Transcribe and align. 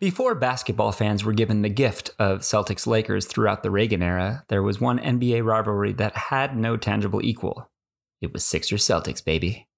Before 0.00 0.34
basketball 0.34 0.92
fans 0.92 1.24
were 1.24 1.34
given 1.34 1.60
the 1.60 1.68
gift 1.68 2.08
of 2.18 2.40
Celtics 2.40 2.86
Lakers 2.86 3.26
throughout 3.26 3.62
the 3.62 3.70
Reagan 3.70 4.02
era, 4.02 4.44
there 4.48 4.62
was 4.62 4.80
one 4.80 4.98
NBA 4.98 5.44
rivalry 5.44 5.92
that 5.92 6.16
had 6.16 6.56
no 6.56 6.78
tangible 6.78 7.20
equal. 7.22 7.70
It 8.22 8.32
was 8.32 8.42
Sixers 8.42 8.82
Celtics, 8.82 9.22
baby. 9.22 9.68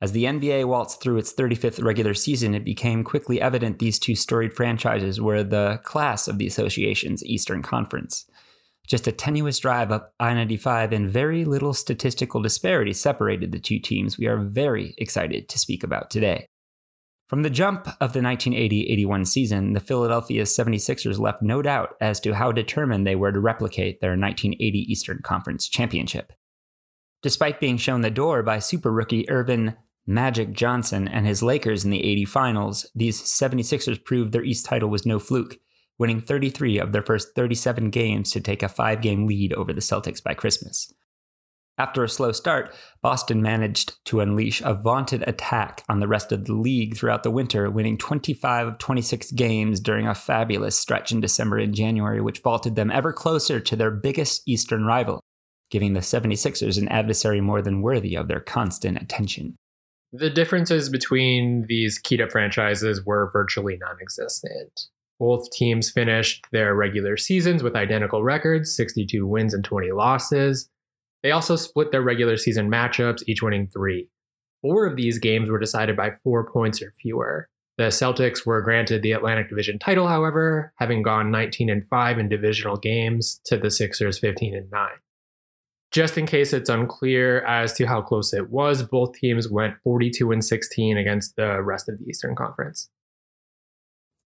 As 0.00 0.12
the 0.12 0.22
NBA 0.22 0.66
waltzed 0.66 1.00
through 1.00 1.16
its 1.16 1.34
35th 1.34 1.82
regular 1.82 2.14
season, 2.14 2.54
it 2.54 2.64
became 2.64 3.02
quickly 3.02 3.40
evident 3.40 3.80
these 3.80 3.98
two 3.98 4.14
storied 4.14 4.52
franchises 4.52 5.20
were 5.20 5.42
the 5.42 5.80
class 5.82 6.28
of 6.28 6.38
the 6.38 6.46
association's 6.46 7.24
Eastern 7.24 7.60
Conference. 7.60 8.26
Just 8.86 9.08
a 9.08 9.12
tenuous 9.12 9.58
drive 9.58 9.90
up 9.90 10.14
I 10.20 10.32
95 10.34 10.92
and 10.92 11.10
very 11.10 11.44
little 11.44 11.74
statistical 11.74 12.40
disparity 12.40 12.92
separated 12.92 13.50
the 13.50 13.58
two 13.58 13.80
teams 13.80 14.16
we 14.16 14.28
are 14.28 14.38
very 14.38 14.94
excited 14.96 15.48
to 15.48 15.58
speak 15.58 15.82
about 15.82 16.08
today. 16.08 16.46
From 17.26 17.42
the 17.42 17.50
jump 17.50 17.86
of 17.86 18.12
the 18.12 18.20
1980 18.20 18.90
81 18.90 19.24
season, 19.24 19.72
the 19.72 19.80
Philadelphia 19.80 20.42
76ers 20.42 21.18
left 21.18 21.42
no 21.42 21.62
doubt 21.62 21.96
as 22.00 22.20
to 22.20 22.34
how 22.34 22.52
determined 22.52 23.06
they 23.06 23.16
were 23.16 23.32
to 23.32 23.40
replicate 23.40 24.00
their 24.00 24.10
1980 24.10 24.78
Eastern 24.78 25.20
Conference 25.22 25.66
championship. 25.66 26.32
Despite 27.22 27.60
being 27.60 27.78
shown 27.78 28.02
the 28.02 28.10
door 28.10 28.42
by 28.42 28.58
super 28.58 28.92
rookie 28.92 29.24
Earvin 29.30 29.76
Magic 30.06 30.52
Johnson 30.52 31.08
and 31.08 31.26
his 31.26 31.42
Lakers 31.42 31.82
in 31.82 31.90
the 31.90 32.04
80 32.04 32.26
finals, 32.26 32.86
these 32.94 33.22
76ers 33.22 34.04
proved 34.04 34.32
their 34.32 34.44
East 34.44 34.66
title 34.66 34.90
was 34.90 35.06
no 35.06 35.18
fluke, 35.18 35.56
winning 35.98 36.20
33 36.20 36.78
of 36.78 36.92
their 36.92 37.00
first 37.00 37.34
37 37.34 37.88
games 37.88 38.30
to 38.32 38.40
take 38.40 38.62
a 38.62 38.68
five 38.68 39.00
game 39.00 39.26
lead 39.26 39.54
over 39.54 39.72
the 39.72 39.80
Celtics 39.80 40.22
by 40.22 40.34
Christmas. 40.34 40.92
After 41.76 42.04
a 42.04 42.08
slow 42.08 42.30
start, 42.30 42.72
Boston 43.02 43.42
managed 43.42 44.04
to 44.06 44.20
unleash 44.20 44.60
a 44.60 44.74
vaunted 44.74 45.24
attack 45.26 45.82
on 45.88 45.98
the 45.98 46.06
rest 46.06 46.30
of 46.30 46.44
the 46.44 46.52
league 46.52 46.96
throughout 46.96 47.24
the 47.24 47.32
winter, 47.32 47.68
winning 47.68 47.98
25 47.98 48.68
of 48.68 48.78
26 48.78 49.32
games 49.32 49.80
during 49.80 50.06
a 50.06 50.14
fabulous 50.14 50.78
stretch 50.78 51.10
in 51.10 51.20
December 51.20 51.58
and 51.58 51.74
January, 51.74 52.20
which 52.20 52.42
vaulted 52.42 52.76
them 52.76 52.92
ever 52.92 53.12
closer 53.12 53.58
to 53.58 53.74
their 53.74 53.90
biggest 53.90 54.42
Eastern 54.46 54.84
rival, 54.84 55.20
giving 55.68 55.94
the 55.94 56.00
76ers 56.00 56.78
an 56.78 56.86
adversary 56.88 57.40
more 57.40 57.60
than 57.60 57.82
worthy 57.82 58.14
of 58.14 58.28
their 58.28 58.40
constant 58.40 59.02
attention. 59.02 59.56
The 60.12 60.30
differences 60.30 60.88
between 60.88 61.66
these 61.66 61.98
keyed 61.98 62.20
up 62.20 62.30
franchises 62.30 63.04
were 63.04 63.30
virtually 63.32 63.76
non 63.78 63.96
existent. 64.00 64.86
Both 65.18 65.50
teams 65.50 65.90
finished 65.90 66.46
their 66.52 66.76
regular 66.76 67.16
seasons 67.16 67.64
with 67.64 67.74
identical 67.74 68.22
records 68.22 68.72
62 68.76 69.26
wins 69.26 69.54
and 69.54 69.64
20 69.64 69.90
losses. 69.90 70.68
They 71.24 71.30
also 71.30 71.56
split 71.56 71.90
their 71.90 72.02
regular 72.02 72.36
season 72.36 72.70
matchups, 72.70 73.22
each 73.26 73.42
winning 73.42 73.66
three. 73.66 74.08
Four 74.60 74.84
of 74.86 74.94
these 74.94 75.18
games 75.18 75.48
were 75.48 75.58
decided 75.58 75.96
by 75.96 76.10
four 76.22 76.48
points 76.50 76.82
or 76.82 76.92
fewer. 77.00 77.48
The 77.78 77.84
Celtics 77.84 78.44
were 78.44 78.60
granted 78.60 79.02
the 79.02 79.12
Atlantic 79.12 79.48
Division 79.48 79.78
title, 79.78 80.06
however, 80.06 80.74
having 80.76 81.02
gone 81.02 81.30
19 81.30 81.70
and 81.70 81.88
5 81.88 82.18
in 82.18 82.28
divisional 82.28 82.76
games 82.76 83.40
to 83.46 83.56
the 83.56 83.70
Sixers 83.70 84.18
15 84.18 84.54
and 84.54 84.70
9. 84.70 84.88
Just 85.90 86.18
in 86.18 86.26
case 86.26 86.52
it's 86.52 86.68
unclear 86.68 87.40
as 87.46 87.72
to 87.74 87.86
how 87.86 88.02
close 88.02 88.34
it 88.34 88.50
was, 88.50 88.82
both 88.82 89.14
teams 89.14 89.48
went 89.48 89.76
42 89.82 90.30
and 90.30 90.44
16 90.44 90.98
against 90.98 91.36
the 91.36 91.62
rest 91.62 91.88
of 91.88 91.98
the 91.98 92.04
Eastern 92.04 92.36
Conference. 92.36 92.90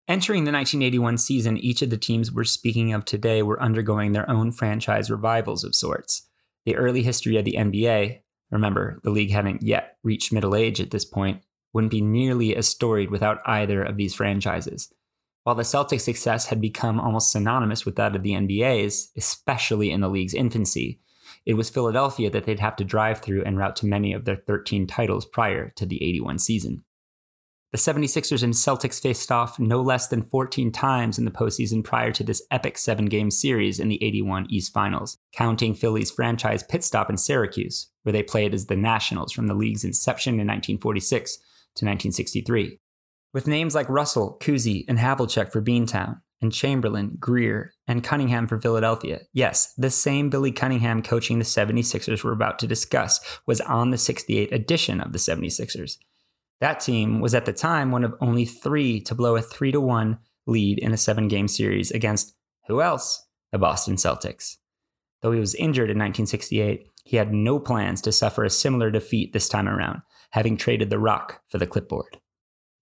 Entering 0.09 0.45
the 0.45 0.53
1981 0.53 1.19
season, 1.19 1.59
each 1.59 1.81
of 1.81 1.91
the 1.91 1.97
teams 1.97 2.33
we're 2.33 2.43
speaking 2.43 2.93
of 2.93 3.05
today 3.05 3.41
were 3.43 3.63
undergoing 3.63 4.13
their 4.13 4.29
own 4.29 4.51
franchise 4.51 5.11
revivals 5.11 5.63
of 5.63 5.77
sorts 5.77 6.28
the 6.65 6.77
early 6.77 7.03
history 7.03 7.37
of 7.37 7.45
the 7.45 7.57
NBA, 7.59 8.21
remember, 8.51 9.01
the 9.05 9.11
league 9.11 9.31
hadn't 9.31 9.63
yet 9.63 9.97
reached 10.03 10.33
middle 10.33 10.55
age 10.55 10.81
at 10.81 10.91
this 10.91 11.05
point, 11.05 11.43
wouldn't 11.73 11.91
be 11.91 12.01
nearly 12.01 12.57
as 12.57 12.69
storied 12.69 13.11
without 13.11 13.41
either 13.47 13.83
of 13.83 13.97
these 13.97 14.15
franchises. 14.15 14.93
While 15.45 15.55
the 15.55 15.63
Celtics' 15.63 16.03
success 16.03 16.47
had 16.47 16.61
become 16.61 17.01
almost 17.01 17.33
synonymous 17.33 17.87
with 17.87 17.97
that 17.97 18.15
of 18.15 18.23
the 18.23 18.33
NBA's, 18.33 19.11
especially 19.17 19.91
in 19.91 20.01
the 20.01 20.11
league's 20.11 20.35
infancy, 20.35 21.01
it 21.47 21.55
was 21.55 21.71
Philadelphia 21.71 22.31
that 22.31 22.45
they'd 22.45 22.61
have 22.61 22.77
to 22.77 22.85
drive 22.85 23.21
through 23.21 23.45
en 23.45 23.57
route 23.57 23.77
to 23.77 23.87
many 23.87 24.13
of 24.13 24.25
their 24.25 24.37
13 24.37 24.87
titles 24.87 25.25
prior 25.25 25.71
to 25.77 25.87
the 25.87 26.03
81 26.03 26.39
season. 26.39 26.85
The 27.71 27.77
76ers 27.79 28.43
and 28.43 28.55
Celtics 28.55 28.99
faced 28.99 29.31
off 29.31 29.59
no 29.59 29.83
less 29.83 30.09
than 30.09 30.23
14 30.23 30.73
times 30.73 31.19
in 31.19 31.27
the 31.27 31.31
postseason 31.31 31.85
prior 31.85 32.13
to 32.13 32.25
this 32.25 32.43
epic 32.51 32.79
seven 32.79 33.07
game 33.07 33.31
series 33.31 33.79
in 33.79 33.89
the 33.89 34.03
81 34.03 34.47
East 34.49 34.73
Finals, 34.73 35.19
counting 35.35 35.75
Philly's 35.75 36.11
franchise 36.11 36.63
pit 36.63 36.83
stop 36.83 37.11
in 37.11 37.19
Syracuse, 37.19 37.91
where 38.05 38.13
they 38.15 38.23
played 38.23 38.55
as 38.55 38.67
the 38.67 38.77
Nationals 38.77 39.33
from 39.33 39.49
the 39.49 39.55
league's 39.55 39.85
inception 39.85 40.35
in 40.35 40.47
1946 40.47 41.37
to 41.37 41.85
1963. 41.85 42.79
With 43.35 43.47
names 43.47 43.75
like 43.75 43.91
Russell, 43.91 44.39
Cousy, 44.41 44.87
and 44.89 44.99
Havlicek 44.99 45.53
for 45.53 45.61
Beantown, 45.61 46.23
and 46.41 46.53
Chamberlain, 46.53 47.17
Greer, 47.19 47.75
and 47.87 48.05
Cunningham 48.05 48.47
for 48.47 48.59
Philadelphia. 48.59 49.23
Yes, 49.33 49.75
the 49.77 49.91
same 49.91 50.31
Billy 50.31 50.53
Cunningham 50.53 51.03
coaching 51.03 51.39
the 51.39 51.45
76ers 51.45 52.23
we're 52.25 52.33
about 52.33 52.59
to 52.61 52.67
discuss 52.67 53.21
was 53.47 53.61
on 53.63 53.91
the 53.91 53.99
68 53.99 54.53
edition 54.53 55.01
of 55.01 55.13
the 55.13 55.19
76ers. 55.19 55.99
That 56.61 56.81
team 56.81 57.21
was 57.21 57.35
at 57.35 57.45
the 57.45 57.53
time 57.53 57.91
one 57.91 58.05
of 58.05 58.15
only 58.21 58.45
three 58.45 59.01
to 59.03 59.15
blow 59.15 59.37
a 59.37 59.43
3 59.43 59.73
to 59.73 59.81
1 59.81 60.19
lead 60.47 60.79
in 60.79 60.93
a 60.93 60.97
seven 60.97 61.29
game 61.29 61.47
series 61.47 61.91
against 61.91 62.35
who 62.67 62.83
else? 62.83 63.27
The 63.53 63.59
Boston 63.59 63.97
Celtics. 63.97 64.57
Though 65.23 65.33
he 65.33 65.41
was 65.41 65.55
injured 65.55 65.91
in 65.91 65.99
1968, 65.99 66.87
he 67.05 67.17
had 67.17 67.33
no 67.33 67.59
plans 67.59 68.01
to 68.03 68.13
suffer 68.13 68.45
a 68.45 68.51
similar 68.51 68.91
defeat 68.91 69.33
this 69.33 69.49
time 69.49 69.69
around, 69.69 70.03
having 70.33 70.57
traded 70.57 70.91
the 70.91 70.99
rock 70.99 71.43
for 71.49 71.59
the 71.59 71.67
clipboard. 71.67 72.19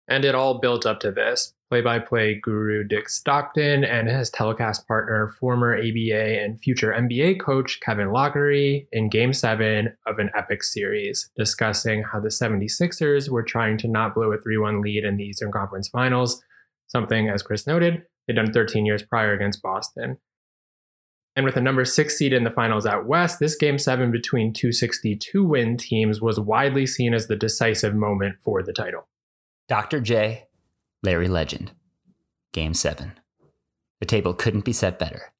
And 0.08 0.24
it 0.24 0.34
all 0.34 0.58
built 0.60 0.86
up 0.86 1.00
to 1.00 1.10
this 1.10 1.52
play 1.68 1.80
by 1.80 1.98
play 1.98 2.38
guru 2.40 2.84
Dick 2.84 3.08
Stockton 3.08 3.84
and 3.84 4.08
his 4.08 4.30
telecast 4.30 4.86
partner, 4.86 5.28
former 5.40 5.76
ABA 5.76 6.40
and 6.40 6.60
future 6.60 6.92
NBA 6.92 7.40
coach 7.40 7.80
Kevin 7.80 8.08
Loughery, 8.08 8.86
in 8.92 9.08
game 9.08 9.32
seven 9.32 9.92
of 10.06 10.18
an 10.18 10.30
epic 10.36 10.62
series, 10.62 11.28
discussing 11.36 12.04
how 12.04 12.20
the 12.20 12.28
76ers 12.28 13.28
were 13.28 13.42
trying 13.42 13.78
to 13.78 13.88
not 13.88 14.14
blow 14.14 14.32
a 14.32 14.38
3 14.38 14.58
1 14.58 14.80
lead 14.80 15.04
in 15.04 15.16
the 15.16 15.24
Eastern 15.24 15.50
Conference 15.50 15.88
Finals, 15.88 16.40
something, 16.86 17.28
as 17.28 17.42
Chris 17.42 17.66
noted, 17.66 18.02
they'd 18.26 18.36
done 18.36 18.52
13 18.52 18.86
years 18.86 19.02
prior 19.02 19.32
against 19.32 19.62
Boston. 19.62 20.18
And 21.34 21.44
with 21.44 21.56
a 21.56 21.60
number 21.60 21.84
six 21.84 22.16
seed 22.16 22.32
in 22.32 22.44
the 22.44 22.50
finals 22.50 22.86
out 22.86 23.06
west, 23.06 23.40
this 23.40 23.56
game 23.56 23.78
seven 23.78 24.10
between 24.10 24.54
two 24.54 24.72
62 24.72 25.44
win 25.44 25.76
teams 25.76 26.20
was 26.20 26.40
widely 26.40 26.86
seen 26.86 27.12
as 27.12 27.26
the 27.26 27.36
decisive 27.36 27.94
moment 27.94 28.36
for 28.40 28.62
the 28.62 28.72
title. 28.72 29.06
Dr. 29.68 30.00
J 30.00 30.46
Larry 31.02 31.26
Legend. 31.26 31.72
Game 32.52 32.72
7. 32.72 33.14
The 33.98 34.06
table 34.06 34.32
couldn't 34.32 34.64
be 34.64 34.72
set 34.72 34.96
better. 34.96 35.32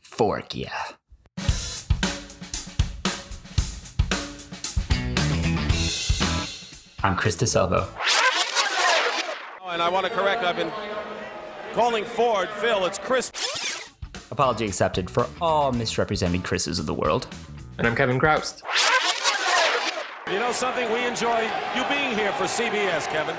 Fork, 0.00 0.56
yeah. 0.56 0.82
I'm 7.04 7.14
Chris 7.14 7.36
DeSalvo. 7.36 7.86
Oh, 9.60 9.68
and 9.68 9.80
I 9.80 9.88
want 9.88 10.06
to 10.06 10.12
correct, 10.12 10.42
I've 10.42 10.56
been 10.56 10.72
calling 11.72 12.04
Ford 12.04 12.48
Phil. 12.48 12.84
It's 12.84 12.98
Chris. 12.98 13.30
Apology 14.32 14.66
accepted 14.66 15.08
for 15.08 15.28
all 15.40 15.70
misrepresented 15.70 16.42
Chris's 16.42 16.80
of 16.80 16.86
the 16.86 16.94
world. 16.94 17.28
And 17.78 17.86
I'm 17.86 17.94
Kevin 17.94 18.18
Chroust. 18.18 18.62
You 20.32 20.38
know 20.38 20.52
something? 20.52 20.90
We 20.90 21.04
enjoy 21.04 21.42
you 21.76 21.84
being 21.90 22.16
here 22.16 22.32
for 22.32 22.44
CBS, 22.44 23.06
Kevin. 23.08 23.36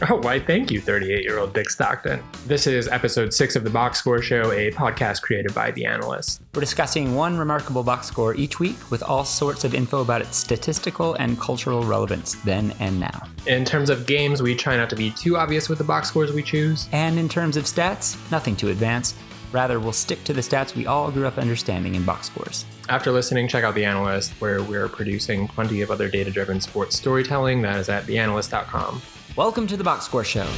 Oh, 0.00 0.14
why 0.22 0.38
thank 0.38 0.70
you, 0.70 0.80
38 0.80 1.24
year 1.24 1.38
old 1.38 1.52
Dick 1.54 1.68
Stockton. 1.68 2.22
This 2.46 2.68
is 2.68 2.86
episode 2.86 3.34
six 3.34 3.56
of 3.56 3.64
the 3.64 3.70
Box 3.70 3.98
Score 3.98 4.22
Show, 4.22 4.52
a 4.52 4.70
podcast 4.70 5.22
created 5.22 5.52
by 5.52 5.72
The 5.72 5.86
Analyst. 5.86 6.40
We're 6.54 6.60
discussing 6.60 7.16
one 7.16 7.36
remarkable 7.36 7.82
box 7.82 8.06
score 8.06 8.32
each 8.36 8.60
week 8.60 8.76
with 8.92 9.02
all 9.02 9.24
sorts 9.24 9.64
of 9.64 9.74
info 9.74 10.00
about 10.00 10.20
its 10.22 10.36
statistical 10.36 11.14
and 11.14 11.40
cultural 11.40 11.82
relevance 11.82 12.34
then 12.44 12.74
and 12.78 13.00
now. 13.00 13.24
In 13.48 13.64
terms 13.64 13.90
of 13.90 14.06
games, 14.06 14.40
we 14.40 14.54
try 14.54 14.76
not 14.76 14.88
to 14.90 14.96
be 14.96 15.10
too 15.10 15.36
obvious 15.36 15.68
with 15.68 15.78
the 15.78 15.84
box 15.84 16.08
scores 16.08 16.32
we 16.32 16.44
choose. 16.44 16.88
And 16.92 17.18
in 17.18 17.28
terms 17.28 17.56
of 17.56 17.64
stats, 17.64 18.16
nothing 18.30 18.54
too 18.54 18.68
advanced. 18.68 19.16
Rather, 19.50 19.80
we'll 19.80 19.92
stick 19.92 20.22
to 20.24 20.32
the 20.32 20.42
stats 20.42 20.76
we 20.76 20.86
all 20.86 21.10
grew 21.10 21.26
up 21.26 21.38
understanding 21.38 21.96
in 21.96 22.04
box 22.04 22.28
scores. 22.28 22.66
After 22.88 23.10
listening, 23.10 23.48
check 23.48 23.64
out 23.64 23.74
The 23.74 23.84
Analyst, 23.84 24.30
where 24.40 24.62
we're 24.62 24.88
producing 24.88 25.48
plenty 25.48 25.80
of 25.80 25.90
other 25.90 26.08
data 26.08 26.30
driven 26.30 26.60
sports 26.60 26.96
storytelling. 26.96 27.62
That 27.62 27.78
is 27.78 27.88
at 27.88 28.04
theanalyst.com. 28.04 29.02
Welcome 29.38 29.68
to 29.68 29.76
the 29.76 29.84
Box 29.84 30.04
Score 30.06 30.24
Show. 30.24 30.48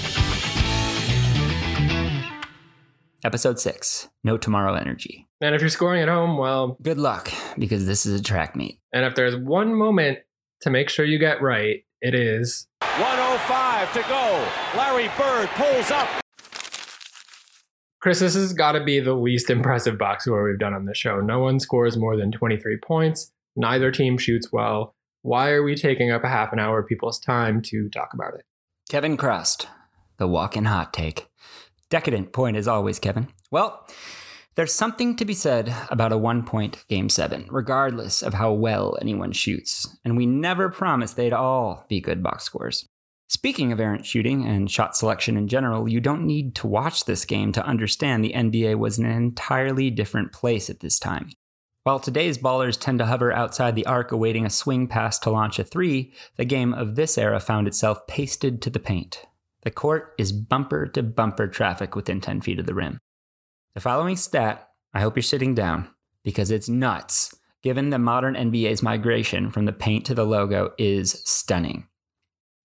Episode 3.22 3.60
6 3.60 4.08
No 4.24 4.38
Tomorrow 4.38 4.72
Energy. 4.72 5.28
And 5.42 5.54
if 5.54 5.60
you're 5.60 5.68
scoring 5.68 6.00
at 6.00 6.08
home, 6.08 6.38
well, 6.38 6.78
Good 6.80 6.96
luck, 6.96 7.30
because 7.58 7.84
this 7.84 8.06
is 8.06 8.18
a 8.18 8.24
track 8.24 8.56
meet. 8.56 8.80
and 8.94 9.04
if 9.04 9.14
there's 9.14 9.36
one 9.36 9.74
moment 9.74 10.20
to 10.62 10.70
make 10.70 10.88
sure 10.88 11.04
you 11.04 11.18
get 11.18 11.42
right, 11.42 11.84
it 12.00 12.14
is 12.14 12.68
105 12.80 13.92
to 13.92 14.00
go. 14.08 14.48
Larry 14.74 15.10
Bird 15.18 15.50
pulls 15.50 15.90
up. 15.90 16.08
Chris, 18.00 18.20
this 18.20 18.32
has 18.34 18.54
got 18.54 18.72
to 18.72 18.82
be 18.82 18.98
the 18.98 19.12
least 19.12 19.50
impressive 19.50 19.98
box 19.98 20.24
score 20.24 20.42
we've 20.48 20.58
done 20.58 20.72
on 20.72 20.86
the 20.86 20.94
show. 20.94 21.20
No 21.20 21.40
one 21.40 21.60
scores 21.60 21.98
more 21.98 22.16
than 22.16 22.32
23 22.32 22.78
points. 22.78 23.30
Neither 23.56 23.90
team 23.92 24.16
shoots 24.16 24.50
well. 24.50 24.94
Why 25.20 25.50
are 25.50 25.62
we 25.62 25.74
taking 25.74 26.10
up 26.10 26.24
a 26.24 26.28
half 26.30 26.50
an 26.54 26.58
hour 26.58 26.78
of 26.78 26.86
people's 26.88 27.20
time 27.20 27.60
to 27.66 27.90
talk 27.90 28.14
about 28.14 28.32
it? 28.32 28.46
Kevin 28.90 29.16
Chroust, 29.16 29.66
the 30.16 30.26
walk-in 30.26 30.64
hot 30.64 30.92
take. 30.92 31.28
Decadent 31.90 32.32
point 32.32 32.56
as 32.56 32.66
always, 32.66 32.98
Kevin. 32.98 33.28
Well, 33.48 33.86
there's 34.56 34.72
something 34.72 35.14
to 35.14 35.24
be 35.24 35.32
said 35.32 35.72
about 35.90 36.10
a 36.10 36.18
one 36.18 36.42
point 36.42 36.84
game 36.88 37.08
seven, 37.08 37.46
regardless 37.50 38.20
of 38.20 38.34
how 38.34 38.52
well 38.52 38.98
anyone 39.00 39.30
shoots, 39.30 39.96
and 40.04 40.16
we 40.16 40.26
never 40.26 40.70
promised 40.70 41.14
they'd 41.14 41.32
all 41.32 41.86
be 41.88 42.00
good 42.00 42.20
box 42.20 42.42
scores. 42.42 42.84
Speaking 43.28 43.70
of 43.70 43.78
errant 43.78 44.06
shooting 44.06 44.44
and 44.44 44.68
shot 44.68 44.96
selection 44.96 45.36
in 45.36 45.46
general, 45.46 45.88
you 45.88 46.00
don't 46.00 46.26
need 46.26 46.56
to 46.56 46.66
watch 46.66 47.04
this 47.04 47.24
game 47.24 47.52
to 47.52 47.64
understand 47.64 48.24
the 48.24 48.32
NBA 48.32 48.76
was 48.76 48.98
in 48.98 49.04
an 49.04 49.16
entirely 49.16 49.92
different 49.92 50.32
place 50.32 50.68
at 50.68 50.80
this 50.80 50.98
time. 50.98 51.30
While 51.82 51.98
today's 51.98 52.36
ballers 52.36 52.78
tend 52.78 52.98
to 52.98 53.06
hover 53.06 53.32
outside 53.32 53.74
the 53.74 53.86
arc 53.86 54.12
awaiting 54.12 54.44
a 54.44 54.50
swing 54.50 54.86
pass 54.86 55.18
to 55.20 55.30
launch 55.30 55.58
a 55.58 55.64
three, 55.64 56.12
the 56.36 56.44
game 56.44 56.74
of 56.74 56.94
this 56.94 57.16
era 57.16 57.40
found 57.40 57.66
itself 57.66 58.06
pasted 58.06 58.60
to 58.62 58.70
the 58.70 58.78
paint. 58.78 59.24
The 59.62 59.70
court 59.70 60.14
is 60.18 60.30
bumper 60.30 60.86
to 60.88 61.02
bumper 61.02 61.48
traffic 61.48 61.96
within 61.96 62.20
10 62.20 62.42
feet 62.42 62.58
of 62.58 62.66
the 62.66 62.74
rim. 62.74 62.98
The 63.72 63.80
following 63.80 64.16
stat, 64.16 64.68
I 64.92 65.00
hope 65.00 65.16
you're 65.16 65.22
sitting 65.22 65.54
down, 65.54 65.88
because 66.22 66.50
it's 66.50 66.68
nuts, 66.68 67.34
given 67.62 67.88
the 67.88 67.98
modern 67.98 68.34
NBA's 68.34 68.82
migration 68.82 69.50
from 69.50 69.64
the 69.64 69.72
paint 69.72 70.04
to 70.06 70.14
the 70.14 70.26
logo, 70.26 70.72
is 70.76 71.22
stunning. 71.24 71.86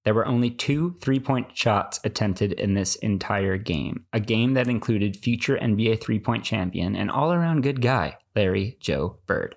There 0.03 0.13
were 0.13 0.27
only 0.27 0.49
two 0.49 0.97
three 0.99 1.21
point 1.21 1.57
shots 1.57 2.01
attempted 2.03 2.51
in 2.51 2.73
this 2.73 2.95
entire 2.97 3.57
game, 3.57 4.05
a 4.11 4.19
game 4.19 4.55
that 4.55 4.67
included 4.67 5.15
future 5.15 5.57
NBA 5.57 6.01
three 6.01 6.19
point 6.19 6.43
champion 6.43 6.97
and 6.97 7.09
all 7.09 7.31
around 7.31 7.63
good 7.63 7.81
guy, 7.81 8.17
Larry 8.35 8.77
Joe 8.79 9.17
Bird. 9.25 9.55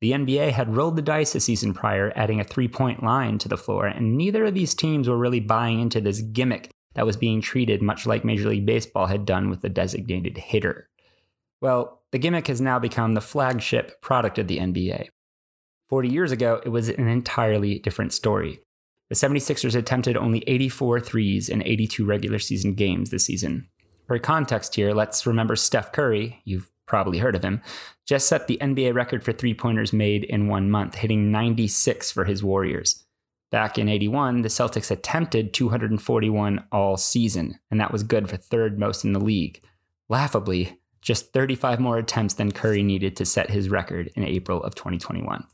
The 0.00 0.12
NBA 0.12 0.52
had 0.52 0.74
rolled 0.74 0.96
the 0.96 1.02
dice 1.02 1.34
a 1.34 1.40
season 1.40 1.74
prior, 1.74 2.12
adding 2.16 2.40
a 2.40 2.44
three 2.44 2.68
point 2.68 3.02
line 3.02 3.38
to 3.38 3.48
the 3.48 3.58
floor, 3.58 3.86
and 3.86 4.16
neither 4.16 4.44
of 4.46 4.54
these 4.54 4.74
teams 4.74 5.08
were 5.08 5.18
really 5.18 5.40
buying 5.40 5.80
into 5.80 6.00
this 6.00 6.22
gimmick 6.22 6.70
that 6.94 7.06
was 7.06 7.16
being 7.16 7.40
treated 7.40 7.82
much 7.82 8.06
like 8.06 8.24
Major 8.24 8.48
League 8.48 8.66
Baseball 8.66 9.06
had 9.06 9.26
done 9.26 9.50
with 9.50 9.60
the 9.60 9.68
designated 9.68 10.38
hitter. 10.38 10.88
Well, 11.60 12.02
the 12.10 12.18
gimmick 12.18 12.46
has 12.46 12.60
now 12.60 12.78
become 12.78 13.14
the 13.14 13.20
flagship 13.20 14.00
product 14.00 14.38
of 14.38 14.48
the 14.48 14.58
NBA. 14.58 15.08
40 15.88 16.08
years 16.08 16.32
ago, 16.32 16.60
it 16.64 16.70
was 16.70 16.88
an 16.88 17.08
entirely 17.08 17.78
different 17.78 18.12
story. 18.12 18.60
The 19.08 19.16
76ers 19.16 19.74
attempted 19.74 20.16
only 20.16 20.44
84 20.46 21.00
threes 21.00 21.48
in 21.48 21.62
82 21.62 22.04
regular 22.04 22.38
season 22.38 22.74
games 22.74 23.10
this 23.10 23.26
season. 23.26 23.68
For 24.06 24.18
context 24.18 24.76
here, 24.76 24.92
let's 24.92 25.26
remember 25.26 25.56
Steph 25.56 25.92
Curry, 25.92 26.42
you've 26.44 26.70
probably 26.90 27.18
heard 27.18 27.36
of 27.36 27.44
him, 27.44 27.62
just 28.04 28.26
set 28.26 28.48
the 28.48 28.58
NBA 28.60 28.92
record 28.92 29.22
for 29.22 29.32
three 29.32 29.54
pointers 29.54 29.92
made 29.92 30.24
in 30.24 30.48
one 30.48 30.68
month, 30.68 30.96
hitting 30.96 31.30
96 31.30 32.10
for 32.10 32.24
his 32.24 32.42
Warriors. 32.42 33.04
Back 33.52 33.78
in 33.78 33.88
81, 33.88 34.42
the 34.42 34.48
Celtics 34.48 34.90
attempted 34.90 35.54
241 35.54 36.64
all 36.72 36.96
season, 36.96 37.60
and 37.70 37.80
that 37.80 37.92
was 37.92 38.02
good 38.02 38.28
for 38.28 38.36
third 38.36 38.78
most 38.78 39.04
in 39.04 39.12
the 39.12 39.20
league. 39.20 39.62
Laughably, 40.08 40.80
just 41.00 41.32
35 41.32 41.78
more 41.78 41.96
attempts 41.96 42.34
than 42.34 42.50
Curry 42.50 42.82
needed 42.82 43.16
to 43.16 43.24
set 43.24 43.50
his 43.50 43.68
record 43.68 44.10
in 44.16 44.24
April 44.24 44.60
of 44.62 44.74
2021. 44.74 45.46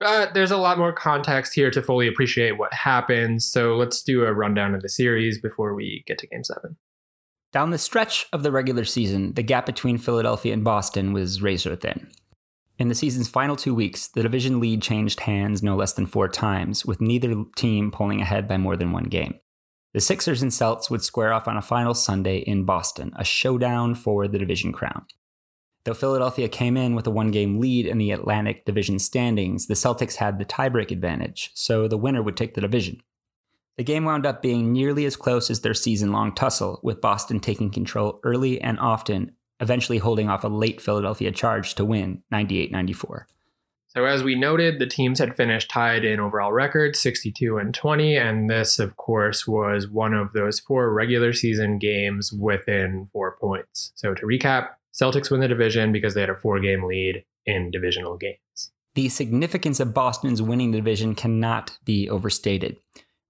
But 0.00 0.06
uh, 0.06 0.32
there's 0.32 0.50
a 0.50 0.56
lot 0.56 0.78
more 0.78 0.92
context 0.92 1.54
here 1.54 1.70
to 1.70 1.82
fully 1.82 2.08
appreciate 2.08 2.58
what 2.58 2.72
happened, 2.72 3.42
so 3.42 3.76
let's 3.76 4.02
do 4.02 4.24
a 4.24 4.32
rundown 4.32 4.74
of 4.74 4.80
the 4.80 4.88
series 4.88 5.38
before 5.38 5.74
we 5.74 6.02
get 6.06 6.18
to 6.18 6.26
game 6.26 6.44
seven. 6.44 6.76
Down 7.56 7.70
the 7.70 7.78
stretch 7.78 8.26
of 8.34 8.42
the 8.42 8.52
regular 8.52 8.84
season, 8.84 9.32
the 9.32 9.42
gap 9.42 9.64
between 9.64 9.96
Philadelphia 9.96 10.52
and 10.52 10.62
Boston 10.62 11.14
was 11.14 11.40
razor 11.40 11.74
thin. 11.74 12.10
In 12.78 12.88
the 12.88 12.94
season's 12.94 13.30
final 13.30 13.56
two 13.56 13.74
weeks, 13.74 14.08
the 14.08 14.22
division 14.22 14.60
lead 14.60 14.82
changed 14.82 15.20
hands 15.20 15.62
no 15.62 15.74
less 15.74 15.94
than 15.94 16.04
four 16.04 16.28
times, 16.28 16.84
with 16.84 17.00
neither 17.00 17.44
team 17.56 17.90
pulling 17.90 18.20
ahead 18.20 18.46
by 18.46 18.58
more 18.58 18.76
than 18.76 18.92
one 18.92 19.04
game. 19.04 19.40
The 19.94 20.02
Sixers 20.02 20.42
and 20.42 20.52
Celts 20.52 20.90
would 20.90 21.02
square 21.02 21.32
off 21.32 21.48
on 21.48 21.56
a 21.56 21.62
final 21.62 21.94
Sunday 21.94 22.40
in 22.40 22.64
Boston, 22.64 23.14
a 23.16 23.24
showdown 23.24 23.94
for 23.94 24.28
the 24.28 24.38
division 24.38 24.70
crown. 24.70 25.06
Though 25.84 25.94
Philadelphia 25.94 26.50
came 26.50 26.76
in 26.76 26.94
with 26.94 27.06
a 27.06 27.10
one 27.10 27.30
game 27.30 27.58
lead 27.58 27.86
in 27.86 27.96
the 27.96 28.10
Atlantic 28.10 28.66
Division 28.66 28.98
standings, 28.98 29.66
the 29.66 29.72
Celtics 29.72 30.16
had 30.16 30.38
the 30.38 30.44
tiebreak 30.44 30.90
advantage, 30.90 31.52
so 31.54 31.88
the 31.88 31.96
winner 31.96 32.22
would 32.22 32.36
take 32.36 32.52
the 32.52 32.60
division. 32.60 33.00
The 33.76 33.84
game 33.84 34.04
wound 34.06 34.24
up 34.24 34.40
being 34.40 34.72
nearly 34.72 35.04
as 35.04 35.16
close 35.16 35.50
as 35.50 35.60
their 35.60 35.74
season 35.74 36.10
long 36.10 36.34
tussle, 36.34 36.80
with 36.82 37.02
Boston 37.02 37.40
taking 37.40 37.70
control 37.70 38.20
early 38.24 38.58
and 38.58 38.78
often, 38.80 39.32
eventually 39.60 39.98
holding 39.98 40.30
off 40.30 40.44
a 40.44 40.48
late 40.48 40.80
Philadelphia 40.80 41.30
charge 41.30 41.74
to 41.74 41.84
win 41.84 42.22
98 42.30 42.72
94. 42.72 43.26
So, 43.88 44.04
as 44.04 44.22
we 44.22 44.34
noted, 44.34 44.78
the 44.78 44.86
teams 44.86 45.18
had 45.18 45.36
finished 45.36 45.70
tied 45.70 46.04
in 46.04 46.20
overall 46.20 46.52
records 46.52 46.98
62 47.00 47.58
and 47.58 47.74
20, 47.74 48.16
and 48.16 48.48
this, 48.48 48.78
of 48.78 48.96
course, 48.96 49.46
was 49.46 49.88
one 49.88 50.14
of 50.14 50.32
those 50.32 50.58
four 50.60 50.92
regular 50.92 51.32
season 51.34 51.78
games 51.78 52.32
within 52.32 53.06
four 53.12 53.36
points. 53.38 53.92
So, 53.94 54.14
to 54.14 54.26
recap, 54.26 54.68
Celtics 54.94 55.30
win 55.30 55.40
the 55.40 55.48
division 55.48 55.92
because 55.92 56.14
they 56.14 56.22
had 56.22 56.30
a 56.30 56.36
four 56.36 56.60
game 56.60 56.84
lead 56.84 57.24
in 57.44 57.70
divisional 57.70 58.16
games. 58.16 58.70
The 58.94 59.10
significance 59.10 59.80
of 59.80 59.92
Boston's 59.92 60.40
winning 60.40 60.70
the 60.70 60.78
division 60.78 61.14
cannot 61.14 61.78
be 61.84 62.08
overstated. 62.08 62.78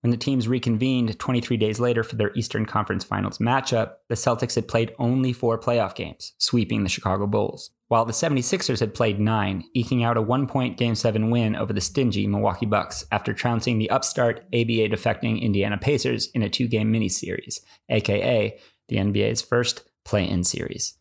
When 0.06 0.12
the 0.12 0.16
teams 0.16 0.46
reconvened 0.46 1.18
23 1.18 1.56
days 1.56 1.80
later 1.80 2.04
for 2.04 2.14
their 2.14 2.32
Eastern 2.36 2.64
Conference 2.64 3.02
Finals 3.02 3.38
matchup, 3.38 3.94
the 4.08 4.14
Celtics 4.14 4.54
had 4.54 4.68
played 4.68 4.94
only 5.00 5.32
four 5.32 5.58
playoff 5.58 5.96
games, 5.96 6.32
sweeping 6.38 6.84
the 6.84 6.88
Chicago 6.88 7.26
Bulls, 7.26 7.72
while 7.88 8.04
the 8.04 8.12
76ers 8.12 8.78
had 8.78 8.94
played 8.94 9.18
nine, 9.18 9.64
eking 9.74 10.04
out 10.04 10.16
a 10.16 10.22
one 10.22 10.46
point 10.46 10.76
Game 10.76 10.94
7 10.94 11.28
win 11.28 11.56
over 11.56 11.72
the 11.72 11.80
stingy 11.80 12.28
Milwaukee 12.28 12.66
Bucks 12.66 13.04
after 13.10 13.34
trouncing 13.34 13.80
the 13.80 13.90
upstart 13.90 14.44
ABA 14.54 14.90
defecting 14.90 15.42
Indiana 15.42 15.76
Pacers 15.76 16.28
in 16.34 16.42
a 16.44 16.48
two 16.48 16.68
game 16.68 16.92
miniseries, 16.92 17.58
aka 17.88 18.56
the 18.86 18.96
NBA's 18.98 19.42
first 19.42 19.82
play 20.04 20.30
in 20.30 20.44
series. 20.44 20.96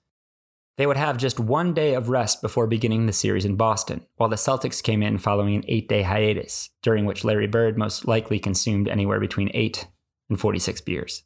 They 0.78 0.88
would 0.88 0.98
have 0.98 1.18
just 1.18 1.40
one 1.40 1.74
day 1.74 1.94
of 1.94 2.10
rest 2.10 2.42
before 2.42 2.68
beginning 2.68 3.06
the 3.06 3.14
series 3.14 3.46
in 3.46 3.56
Boston, 3.56 4.06
while 4.18 4.28
the 4.30 4.36
Celtics 4.36 4.84
came 4.84 5.02
in 5.02 5.18
following 5.18 5.56
an 5.56 5.64
eight 5.68 5.88
day 5.88 6.02
hiatus, 6.02 6.70
during 6.84 7.06
which 7.06 7.24
Larry 7.24 7.48
Bird 7.48 7.78
most 7.78 8.08
likely 8.08 8.40
consumed 8.40 8.90
anywhere 8.90 9.20
between 9.20 9.50
8 9.54 9.88
and 10.30 10.40
46 10.40 10.82
beers. 10.82 11.24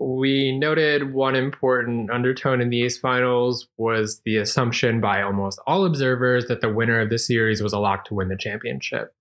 We 0.00 0.56
noted 0.58 1.14
one 1.14 1.34
important 1.34 2.10
undertone 2.10 2.60
in 2.60 2.70
the 2.70 2.82
these 2.82 2.98
finals 2.98 3.68
was 3.78 4.20
the 4.24 4.36
assumption 4.36 5.00
by 5.00 5.22
almost 5.22 5.58
all 5.66 5.86
observers 5.86 6.46
that 6.46 6.60
the 6.60 6.72
winner 6.72 7.00
of 7.00 7.10
the 7.10 7.18
series 7.18 7.62
was 7.62 7.72
a 7.72 7.78
lock 7.78 8.04
to 8.06 8.14
win 8.14 8.28
the 8.28 8.36
championship. 8.36 9.14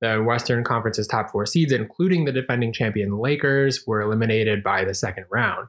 The 0.00 0.22
Western 0.22 0.62
Conference's 0.64 1.06
top 1.06 1.30
four 1.30 1.46
seeds, 1.46 1.72
including 1.72 2.24
the 2.24 2.32
defending 2.32 2.72
champion 2.72 3.18
Lakers, 3.18 3.84
were 3.86 4.02
eliminated 4.02 4.62
by 4.62 4.84
the 4.84 4.94
second 4.94 5.24
round. 5.30 5.68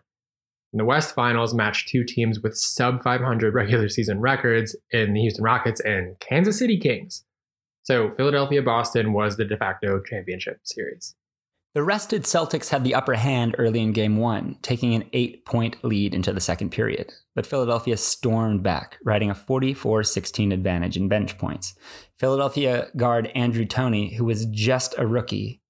And 0.73 0.79
the 0.79 0.85
West 0.85 1.15
Finals 1.15 1.53
matched 1.53 1.87
two 1.87 2.03
teams 2.03 2.39
with 2.39 2.57
sub 2.57 3.01
500 3.01 3.53
regular 3.53 3.89
season 3.89 4.19
records 4.19 4.75
in 4.91 5.13
the 5.13 5.21
Houston 5.21 5.43
Rockets 5.43 5.79
and 5.81 6.19
Kansas 6.19 6.59
City 6.59 6.77
Kings. 6.77 7.23
So 7.83 8.11
Philadelphia 8.11 8.61
Boston 8.61 9.13
was 9.13 9.37
the 9.37 9.45
de 9.45 9.55
facto 9.55 10.01
championship 10.01 10.59
series. 10.63 11.15
The 11.73 11.83
rested 11.83 12.23
Celtics 12.23 12.69
had 12.69 12.83
the 12.83 12.95
upper 12.95 13.13
hand 13.13 13.55
early 13.59 13.81
in 13.81 13.91
game 13.91 14.17
one, 14.17 14.57
taking 14.61 14.95
an 14.95 15.07
eight 15.13 15.45
point 15.45 15.83
lead 15.83 16.15
into 16.15 16.33
the 16.33 16.41
second 16.41 16.71
period. 16.71 17.13
But 17.35 17.45
Philadelphia 17.45 17.95
stormed 17.97 18.63
back, 18.63 18.97
riding 19.05 19.29
a 19.29 19.35
44 19.35 20.03
16 20.03 20.51
advantage 20.51 20.97
in 20.97 21.07
bench 21.07 21.37
points. 21.37 21.75
Philadelphia 22.17 22.87
guard 22.97 23.31
Andrew 23.35 23.63
Toney, 23.63 24.15
who 24.15 24.25
was 24.25 24.47
just 24.47 24.95
a 24.97 25.05
rookie, 25.05 25.61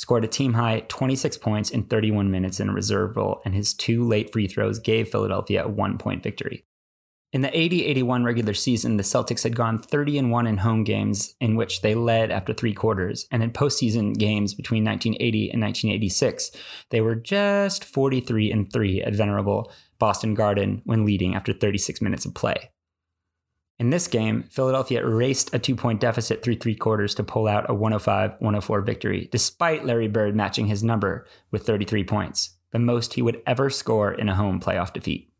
scored 0.00 0.24
a 0.24 0.28
team 0.28 0.54
high 0.54 0.80
26 0.88 1.36
points 1.36 1.68
in 1.68 1.82
31 1.82 2.30
minutes 2.30 2.58
in 2.58 2.70
a 2.70 2.72
reserve 2.72 3.18
role, 3.18 3.42
and 3.44 3.54
his 3.54 3.74
two 3.74 4.02
late 4.02 4.32
free 4.32 4.48
throws 4.48 4.78
gave 4.78 5.10
Philadelphia 5.10 5.62
a 5.62 5.68
one 5.68 5.98
point 5.98 6.22
victory. 6.22 6.64
In 7.34 7.42
the 7.42 7.56
80 7.56 7.84
81 7.84 8.24
regular 8.24 8.54
season, 8.54 8.96
the 8.96 9.02
Celtics 9.02 9.42
had 9.42 9.54
gone 9.54 9.78
30 9.78 10.16
and 10.16 10.30
1 10.30 10.46
in 10.46 10.56
home 10.56 10.84
games 10.84 11.34
in 11.38 11.54
which 11.54 11.82
they 11.82 11.94
led 11.94 12.30
after 12.30 12.54
three 12.54 12.72
quarters, 12.72 13.26
and 13.30 13.42
in 13.42 13.50
postseason 13.50 14.16
games 14.16 14.54
between 14.54 14.84
1980 14.84 15.50
and 15.50 15.60
1986, 15.60 16.50
they 16.88 17.02
were 17.02 17.14
just 17.14 17.84
43 17.84 18.50
and 18.50 18.72
3 18.72 19.02
at 19.02 19.14
venerable 19.14 19.70
Boston 19.98 20.32
Garden 20.32 20.80
when 20.86 21.04
leading 21.04 21.34
after 21.34 21.52
36 21.52 22.00
minutes 22.00 22.24
of 22.24 22.34
play. 22.34 22.70
In 23.80 23.88
this 23.88 24.08
game, 24.08 24.42
Philadelphia 24.50 25.00
erased 25.00 25.54
a 25.54 25.58
two 25.58 25.74
point 25.74 26.00
deficit 26.00 26.42
through 26.42 26.56
three 26.56 26.74
quarters 26.74 27.14
to 27.14 27.24
pull 27.24 27.48
out 27.48 27.64
a 27.70 27.72
105 27.72 28.32
104 28.32 28.82
victory, 28.82 29.30
despite 29.32 29.86
Larry 29.86 30.06
Bird 30.06 30.36
matching 30.36 30.66
his 30.66 30.84
number 30.84 31.26
with 31.50 31.64
33 31.64 32.04
points, 32.04 32.58
the 32.72 32.78
most 32.78 33.14
he 33.14 33.22
would 33.22 33.40
ever 33.46 33.70
score 33.70 34.12
in 34.12 34.28
a 34.28 34.34
home 34.34 34.60
playoff 34.60 34.92
defeat. 34.92 35.32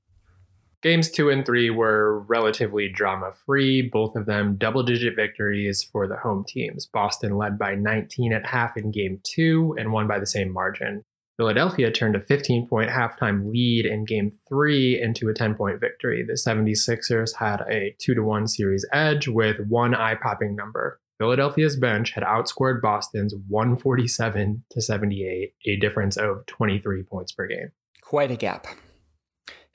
Games 0.80 1.11
two 1.11 1.28
and 1.28 1.44
three 1.44 1.68
were 1.68 2.20
relatively 2.20 2.88
drama 2.88 3.32
free, 3.44 3.82
both 3.82 4.16
of 4.16 4.25
them 4.25 4.56
double 4.56 4.82
digit 4.82 5.14
victories 5.14 5.82
for 5.82 6.09
the 6.09 6.16
home 6.16 6.42
teams. 6.49 6.87
Boston 6.87 7.37
led 7.37 7.59
by 7.59 7.75
19 7.75 8.32
at 8.32 8.47
half 8.47 8.75
in 8.78 8.90
game 8.90 9.20
two 9.23 9.76
and 9.78 9.92
won 9.92 10.09
by 10.09 10.18
the 10.18 10.25
same 10.25 10.50
margin. 10.50 11.04
Philadelphia 11.40 11.90
turned 11.90 12.16
a 12.16 12.20
15 12.20 12.68
point 12.68 12.90
halftime 12.90 13.50
lead 13.50 13.87
in 13.87 14.04
game 14.04 14.30
three 14.47 15.00
into 15.00 15.28
a 15.28 15.35
10 15.35 15.54
point 15.54 15.80
victory. 15.80 16.23
The 16.23 16.35
76ers 16.35 17.37
had 17.37 17.62
a 17.62 17.97
2 17.99 18.14
to 18.14 18.23
1 18.23 18.47
series 18.47 18.87
edge 18.92 19.26
with 19.26 19.59
one 19.66 19.94
eye 19.94 20.16
popping 20.16 20.54
number 20.54 21.00
Philadelphia's 21.20 21.76
bench 21.76 22.12
had 22.12 22.25
outscored 22.25 22.80
Boston's 22.80 23.35
147 23.49 24.64
to 24.70 24.80
78, 24.80 25.52
a 25.66 25.76
difference 25.76 26.16
of 26.16 26.47
23 26.47 27.02
points 27.02 27.30
per 27.32 27.47
game. 27.47 27.73
Quite 28.00 28.30
a 28.30 28.37
gap. 28.37 28.66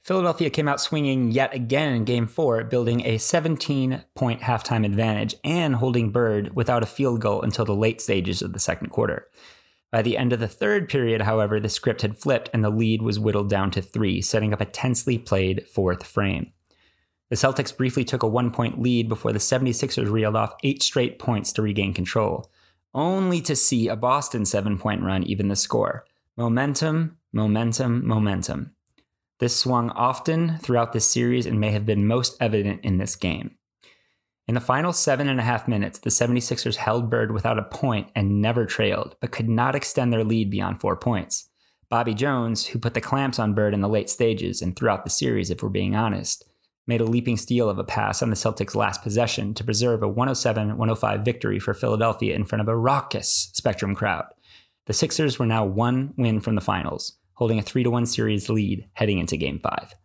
Philadelphia 0.01 0.50
came 0.50 0.67
out 0.67 0.81
swinging 0.81 1.31
yet 1.31 1.53
again 1.53 1.95
in 1.95 2.03
game 2.03 2.25
four, 2.25 2.63
building 2.63 3.05
a 3.05 3.19
17 3.19 4.03
point 4.15 4.41
halftime 4.41 4.84
advantage 4.84 5.36
and 5.43 5.75
holding 5.75 6.12
Bird 6.12 6.55
without 6.55 6.81
a 6.81 6.88
field 6.88 7.22
goal 7.22 7.43
until 7.43 7.65
the 7.65 7.75
late 7.75 8.01
stages 8.01 8.41
of 8.41 8.53
the 8.53 8.60
second 8.60 8.89
quarter. 8.89 9.27
By 9.92 10.01
the 10.01 10.18
end 10.18 10.34
of 10.34 10.39
the 10.39 10.48
third 10.48 10.89
period, 10.89 11.22
however, 11.22 11.60
the 11.60 11.70
script 11.70 12.01
had 12.01 12.18
flipped 12.18 12.50
and 12.54 12.63
the 12.63 12.70
lead 12.70 13.01
was 13.01 13.20
whittled 13.20 13.50
down 13.50 13.72
to 13.72 13.82
three, 13.82 14.22
setting 14.22 14.54
up 14.54 14.62
a 14.62 14.65
tensely 14.65 15.18
played 15.18 15.68
fourth 15.68 16.06
frame. 16.06 16.51
The 17.30 17.36
Celtics 17.36 17.75
briefly 17.75 18.04
took 18.04 18.22
a 18.22 18.27
one 18.27 18.51
point 18.51 18.82
lead 18.82 19.10
before 19.10 19.34
the 19.34 19.39
76ers 19.39 20.12
reeled 20.12 20.36
off 20.36 20.54
eight 20.63 20.84
straight 20.84 21.18
points 21.18 21.51
to 21.54 21.62
regain 21.62 21.94
control, 21.94 22.51
only 22.94 23.42
to 23.42 23.56
see 23.56 23.88
a 23.88 23.96
Boston 23.96 24.46
seven 24.46 24.77
point 24.77 25.01
run 25.01 25.24
even 25.24 25.48
the 25.48 25.56
score. 25.56 26.06
Momentum, 26.38 27.18
momentum, 27.34 28.06
momentum. 28.06 28.75
This 29.39 29.56
swung 29.56 29.89
often 29.92 30.58
throughout 30.60 30.94
this 30.94 31.10
series 31.10 31.46
and 31.46 31.60
may 31.60 31.72
have 31.72 31.86
been 31.86 32.08
most 32.08 32.38
evident 32.39 32.86
in 32.86 32.98
this 32.98 33.15
game. 33.15 33.58
In 34.47 34.53
the 34.53 34.61
final 34.61 34.93
seven 34.93 35.27
and 35.27 35.39
a 35.39 35.43
half 35.43 35.67
minutes, 35.67 35.97
the 35.99 36.11
76ers 36.11 36.75
held 36.75 37.09
Bird 37.09 37.31
without 37.31 37.57
a 37.57 37.63
point 37.63 38.09
and 38.15 38.41
never 38.41 38.67
trailed, 38.67 39.15
but 39.19 39.31
could 39.31 39.49
not 39.49 39.73
extend 39.73 40.13
their 40.13 40.23
lead 40.23 40.51
beyond 40.51 40.79
four 40.79 40.95
points. 40.95 41.49
Bobby 41.89 42.13
Jones, 42.13 42.67
who 42.67 42.79
put 42.79 42.93
the 42.93 43.01
clamps 43.01 43.39
on 43.39 43.55
Bird 43.55 43.73
in 43.73 43.81
the 43.81 43.89
late 43.89 44.09
stages 44.09 44.61
and 44.61 44.75
throughout 44.75 45.03
the 45.03 45.09
series, 45.09 45.49
if 45.49 45.63
we're 45.63 45.69
being 45.69 45.95
honest, 45.95 46.47
made 46.85 47.01
a 47.01 47.05
leaping 47.05 47.37
steal 47.37 47.67
of 47.67 47.79
a 47.79 47.83
pass 47.83 48.21
on 48.21 48.29
the 48.29 48.35
Celtics' 48.35 48.75
last 48.75 49.01
possession 49.01 49.55
to 49.55 49.63
preserve 49.63 50.03
a 50.03 50.07
107 50.07 50.77
105 50.77 51.25
victory 51.25 51.57
for 51.57 51.73
Philadelphia 51.73 52.35
in 52.35 52.45
front 52.45 52.61
of 52.61 52.67
a 52.67 52.77
raucous 52.77 53.49
Spectrum 53.53 53.95
crowd. 53.95 54.25
The 54.85 54.93
Sixers 54.93 55.39
were 55.39 55.47
now 55.47 55.65
one 55.65 56.13
win 56.17 56.39
from 56.39 56.53
the 56.53 56.61
finals, 56.61 57.17
holding 57.33 57.57
a 57.57 57.63
3 57.63 57.87
1 57.87 58.05
series 58.05 58.47
lead 58.47 58.87
heading 58.93 59.17
into 59.17 59.37
Game 59.37 59.59
5. 59.59 59.95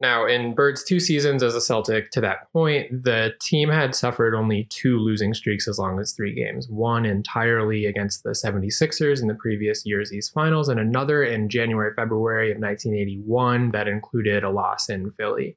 Now, 0.00 0.26
in 0.26 0.54
Bird's 0.54 0.84
two 0.84 1.00
seasons 1.00 1.42
as 1.42 1.56
a 1.56 1.60
Celtic 1.60 2.12
to 2.12 2.20
that 2.20 2.52
point, 2.52 3.02
the 3.02 3.32
team 3.40 3.68
had 3.68 3.96
suffered 3.96 4.32
only 4.32 4.68
two 4.70 4.96
losing 4.98 5.34
streaks 5.34 5.66
as 5.66 5.76
long 5.78 5.98
as 5.98 6.12
three 6.12 6.32
games 6.32 6.68
one 6.68 7.04
entirely 7.04 7.84
against 7.84 8.22
the 8.22 8.30
76ers 8.30 9.20
in 9.20 9.26
the 9.26 9.34
previous 9.34 9.84
year's 9.84 10.12
East 10.12 10.32
Finals, 10.32 10.68
and 10.68 10.78
another 10.78 11.24
in 11.24 11.48
January 11.48 11.92
February 11.94 12.52
of 12.52 12.58
1981 12.58 13.72
that 13.72 13.88
included 13.88 14.44
a 14.44 14.50
loss 14.50 14.88
in 14.88 15.10
Philly. 15.10 15.56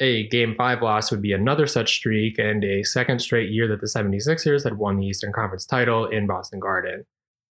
A 0.00 0.26
Game 0.28 0.54
5 0.56 0.82
loss 0.82 1.10
would 1.12 1.22
be 1.22 1.32
another 1.32 1.68
such 1.68 1.94
streak 1.94 2.38
and 2.38 2.64
a 2.64 2.82
second 2.82 3.20
straight 3.20 3.50
year 3.50 3.68
that 3.68 3.80
the 3.80 3.86
76ers 3.86 4.64
had 4.64 4.78
won 4.78 4.96
the 4.96 5.06
Eastern 5.06 5.32
Conference 5.32 5.64
title 5.64 6.06
in 6.06 6.26
Boston 6.26 6.58
Garden. 6.58 7.04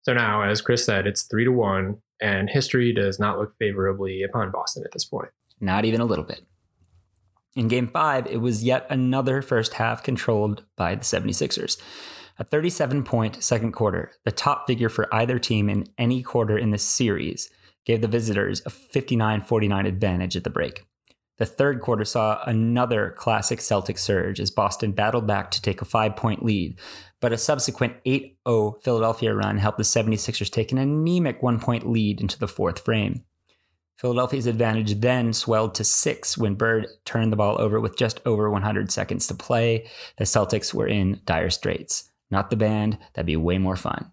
So 0.02 0.14
now, 0.14 0.42
as 0.42 0.62
Chris 0.62 0.84
said, 0.84 1.06
it's 1.06 1.24
3 1.24 1.44
to 1.44 1.52
1, 1.52 1.96
and 2.22 2.48
history 2.48 2.92
does 2.92 3.18
not 3.18 3.38
look 3.38 3.54
favorably 3.58 4.22
upon 4.22 4.50
Boston 4.50 4.82
at 4.84 4.92
this 4.92 5.04
point. 5.04 5.30
Not 5.60 5.84
even 5.84 6.00
a 6.00 6.04
little 6.04 6.24
bit. 6.24 6.46
In 7.56 7.68
game 7.68 7.86
five, 7.86 8.26
it 8.26 8.38
was 8.38 8.64
yet 8.64 8.86
another 8.90 9.40
first 9.40 9.74
half 9.74 10.02
controlled 10.02 10.64
by 10.76 10.94
the 10.94 11.04
76ers. 11.04 11.80
A 12.36 12.44
37 12.44 13.04
point 13.04 13.44
second 13.44 13.72
quarter, 13.72 14.12
the 14.24 14.32
top 14.32 14.66
figure 14.66 14.88
for 14.88 15.12
either 15.14 15.38
team 15.38 15.68
in 15.68 15.86
any 15.96 16.22
quarter 16.22 16.58
in 16.58 16.70
this 16.70 16.82
series, 16.82 17.48
gave 17.84 18.00
the 18.00 18.08
visitors 18.08 18.60
a 18.66 18.70
59 18.70 19.42
49 19.42 19.86
advantage 19.86 20.36
at 20.36 20.42
the 20.42 20.50
break. 20.50 20.84
The 21.36 21.46
third 21.46 21.80
quarter 21.80 22.04
saw 22.04 22.42
another 22.44 23.10
classic 23.16 23.60
Celtic 23.60 23.98
surge 23.98 24.40
as 24.40 24.50
Boston 24.50 24.92
battled 24.92 25.26
back 25.26 25.50
to 25.52 25.62
take 25.62 25.82
a 25.82 25.84
five 25.84 26.16
point 26.16 26.44
lead, 26.44 26.78
but 27.20 27.32
a 27.32 27.38
subsequent 27.38 27.94
8 28.04 28.38
0 28.48 28.78
Philadelphia 28.82 29.34
run 29.34 29.58
helped 29.58 29.78
the 29.78 29.84
76ers 29.84 30.50
take 30.50 30.72
an 30.72 30.78
anemic 30.78 31.42
one 31.42 31.60
point 31.60 31.88
lead 31.88 32.20
into 32.20 32.38
the 32.38 32.48
fourth 32.48 32.84
frame. 32.84 33.24
Philadelphia's 34.04 34.46
advantage 34.46 35.00
then 35.00 35.32
swelled 35.32 35.74
to 35.76 35.82
six 35.82 36.36
when 36.36 36.56
Bird 36.56 36.88
turned 37.06 37.32
the 37.32 37.38
ball 37.38 37.58
over 37.58 37.80
with 37.80 37.96
just 37.96 38.20
over 38.26 38.50
100 38.50 38.92
seconds 38.92 39.26
to 39.28 39.34
play. 39.34 39.88
The 40.18 40.24
Celtics 40.24 40.74
were 40.74 40.86
in 40.86 41.22
dire 41.24 41.48
straits. 41.48 42.10
Not 42.30 42.50
the 42.50 42.56
band, 42.56 42.98
that'd 43.14 43.24
be 43.24 43.36
way 43.36 43.56
more 43.56 43.76
fun. 43.76 44.12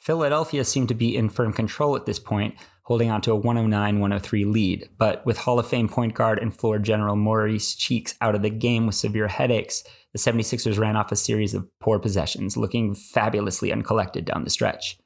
Philadelphia 0.00 0.64
seemed 0.64 0.88
to 0.88 0.96
be 0.96 1.16
in 1.16 1.28
firm 1.28 1.52
control 1.52 1.94
at 1.94 2.06
this 2.06 2.18
point, 2.18 2.56
holding 2.86 3.08
on 3.08 3.20
to 3.20 3.30
a 3.30 3.36
109 3.36 4.00
103 4.00 4.44
lead. 4.44 4.88
But 4.98 5.24
with 5.24 5.38
Hall 5.38 5.60
of 5.60 5.68
Fame 5.68 5.88
point 5.88 6.14
guard 6.14 6.40
and 6.40 6.52
floor 6.52 6.80
general 6.80 7.14
Maurice 7.14 7.76
Cheeks 7.76 8.16
out 8.20 8.34
of 8.34 8.42
the 8.42 8.50
game 8.50 8.84
with 8.84 8.96
severe 8.96 9.28
headaches, 9.28 9.84
the 10.12 10.18
76ers 10.18 10.76
ran 10.76 10.96
off 10.96 11.12
a 11.12 11.16
series 11.16 11.54
of 11.54 11.68
poor 11.78 12.00
possessions, 12.00 12.56
looking 12.56 12.96
fabulously 12.96 13.70
uncollected 13.70 14.24
down 14.24 14.42
the 14.42 14.50
stretch. 14.50 14.98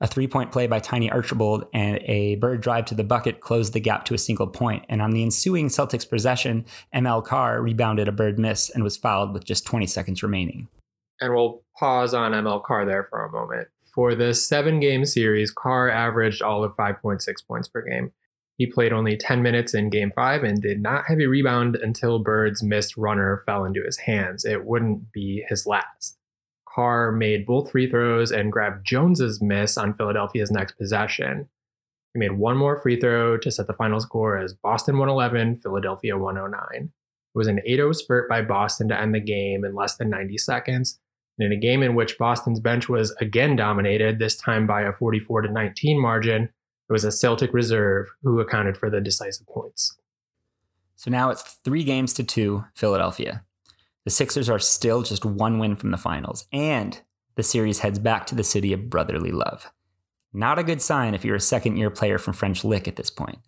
A 0.00 0.06
three 0.06 0.26
point 0.26 0.52
play 0.52 0.66
by 0.66 0.78
Tiny 0.78 1.10
Archibald 1.10 1.66
and 1.72 1.98
a 2.02 2.34
bird 2.36 2.60
drive 2.60 2.84
to 2.86 2.94
the 2.94 3.04
bucket 3.04 3.40
closed 3.40 3.72
the 3.72 3.80
gap 3.80 4.04
to 4.06 4.14
a 4.14 4.18
single 4.18 4.46
point. 4.46 4.84
And 4.90 5.00
on 5.00 5.10
the 5.10 5.22
ensuing 5.22 5.68
Celtics 5.68 6.08
possession, 6.08 6.66
ML 6.94 7.24
Carr 7.24 7.62
rebounded 7.62 8.06
a 8.06 8.12
bird 8.12 8.38
miss 8.38 8.68
and 8.68 8.84
was 8.84 8.98
fouled 8.98 9.32
with 9.32 9.44
just 9.44 9.64
20 9.64 9.86
seconds 9.86 10.22
remaining. 10.22 10.68
And 11.20 11.34
we'll 11.34 11.62
pause 11.78 12.12
on 12.12 12.32
ML 12.32 12.62
Carr 12.62 12.84
there 12.84 13.04
for 13.04 13.24
a 13.24 13.32
moment. 13.32 13.68
For 13.94 14.14
the 14.14 14.34
seven 14.34 14.80
game 14.80 15.06
series, 15.06 15.50
Carr 15.50 15.88
averaged 15.88 16.42
all 16.42 16.62
of 16.62 16.76
5.6 16.76 17.24
points 17.48 17.68
per 17.68 17.80
game. 17.80 18.12
He 18.58 18.66
played 18.66 18.92
only 18.92 19.16
10 19.16 19.42
minutes 19.42 19.72
in 19.72 19.88
game 19.88 20.12
five 20.14 20.42
and 20.42 20.60
did 20.60 20.82
not 20.82 21.04
have 21.08 21.20
a 21.20 21.26
rebound 21.26 21.76
until 21.76 22.18
Bird's 22.18 22.62
missed 22.62 22.98
runner 22.98 23.42
fell 23.46 23.64
into 23.64 23.82
his 23.82 23.98
hands. 23.98 24.44
It 24.44 24.66
wouldn't 24.66 25.12
be 25.12 25.44
his 25.48 25.66
last. 25.66 26.18
Carr 26.76 27.10
made 27.10 27.46
both 27.46 27.70
free 27.70 27.88
throws 27.88 28.30
and 28.30 28.52
grabbed 28.52 28.86
Jones's 28.86 29.40
miss 29.40 29.78
on 29.78 29.94
Philadelphia's 29.94 30.50
next 30.50 30.76
possession. 30.76 31.48
He 32.12 32.20
made 32.20 32.32
one 32.32 32.58
more 32.58 32.78
free 32.78 33.00
throw 33.00 33.38
to 33.38 33.50
set 33.50 33.66
the 33.66 33.72
final 33.72 33.98
score 33.98 34.36
as 34.36 34.52
Boston 34.52 34.98
111, 34.98 35.56
Philadelphia 35.56 36.18
109. 36.18 36.60
It 36.82 36.90
was 37.34 37.46
an 37.46 37.60
8 37.64 37.76
0 37.76 37.92
spurt 37.92 38.28
by 38.28 38.42
Boston 38.42 38.88
to 38.88 39.00
end 39.00 39.14
the 39.14 39.20
game 39.20 39.64
in 39.64 39.74
less 39.74 39.96
than 39.96 40.10
90 40.10 40.36
seconds. 40.36 40.98
And 41.38 41.50
in 41.50 41.58
a 41.58 41.60
game 41.60 41.82
in 41.82 41.94
which 41.94 42.18
Boston's 42.18 42.60
bench 42.60 42.90
was 42.90 43.10
again 43.22 43.56
dominated, 43.56 44.18
this 44.18 44.36
time 44.36 44.66
by 44.66 44.82
a 44.82 44.92
44 44.92 45.42
to 45.42 45.50
19 45.50 45.98
margin, 45.98 46.42
it 46.42 46.92
was 46.92 47.04
a 47.04 47.12
Celtic 47.12 47.54
reserve 47.54 48.08
who 48.22 48.38
accounted 48.38 48.76
for 48.76 48.90
the 48.90 49.00
decisive 49.00 49.46
points. 49.46 49.96
So 50.94 51.10
now 51.10 51.30
it's 51.30 51.42
three 51.64 51.84
games 51.84 52.12
to 52.14 52.22
two, 52.22 52.66
Philadelphia. 52.74 53.45
The 54.06 54.12
Sixers 54.12 54.48
are 54.48 54.60
still 54.60 55.02
just 55.02 55.24
one 55.24 55.58
win 55.58 55.74
from 55.74 55.90
the 55.90 55.96
finals, 55.96 56.46
and 56.52 57.00
the 57.34 57.42
series 57.42 57.80
heads 57.80 57.98
back 57.98 58.24
to 58.26 58.36
the 58.36 58.44
city 58.44 58.72
of 58.72 58.88
brotherly 58.88 59.32
love. 59.32 59.72
Not 60.32 60.60
a 60.60 60.64
good 60.64 60.80
sign 60.80 61.12
if 61.12 61.24
you're 61.24 61.34
a 61.34 61.40
second 61.40 61.76
year 61.76 61.90
player 61.90 62.16
from 62.16 62.32
French 62.32 62.62
Lick 62.62 62.86
at 62.86 62.94
this 62.94 63.10
point. 63.10 63.40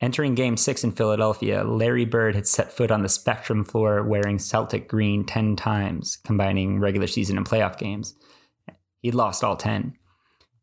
Entering 0.00 0.36
game 0.36 0.56
six 0.56 0.84
in 0.84 0.92
Philadelphia, 0.92 1.64
Larry 1.64 2.04
Bird 2.04 2.36
had 2.36 2.46
set 2.46 2.70
foot 2.70 2.92
on 2.92 3.02
the 3.02 3.08
Spectrum 3.08 3.64
floor 3.64 4.04
wearing 4.04 4.38
Celtic 4.38 4.86
green 4.86 5.24
10 5.24 5.56
times, 5.56 6.16
combining 6.22 6.78
regular 6.78 7.08
season 7.08 7.36
and 7.36 7.44
playoff 7.44 7.76
games. 7.76 8.14
He'd 9.02 9.16
lost 9.16 9.42
all 9.42 9.56
10. 9.56 9.94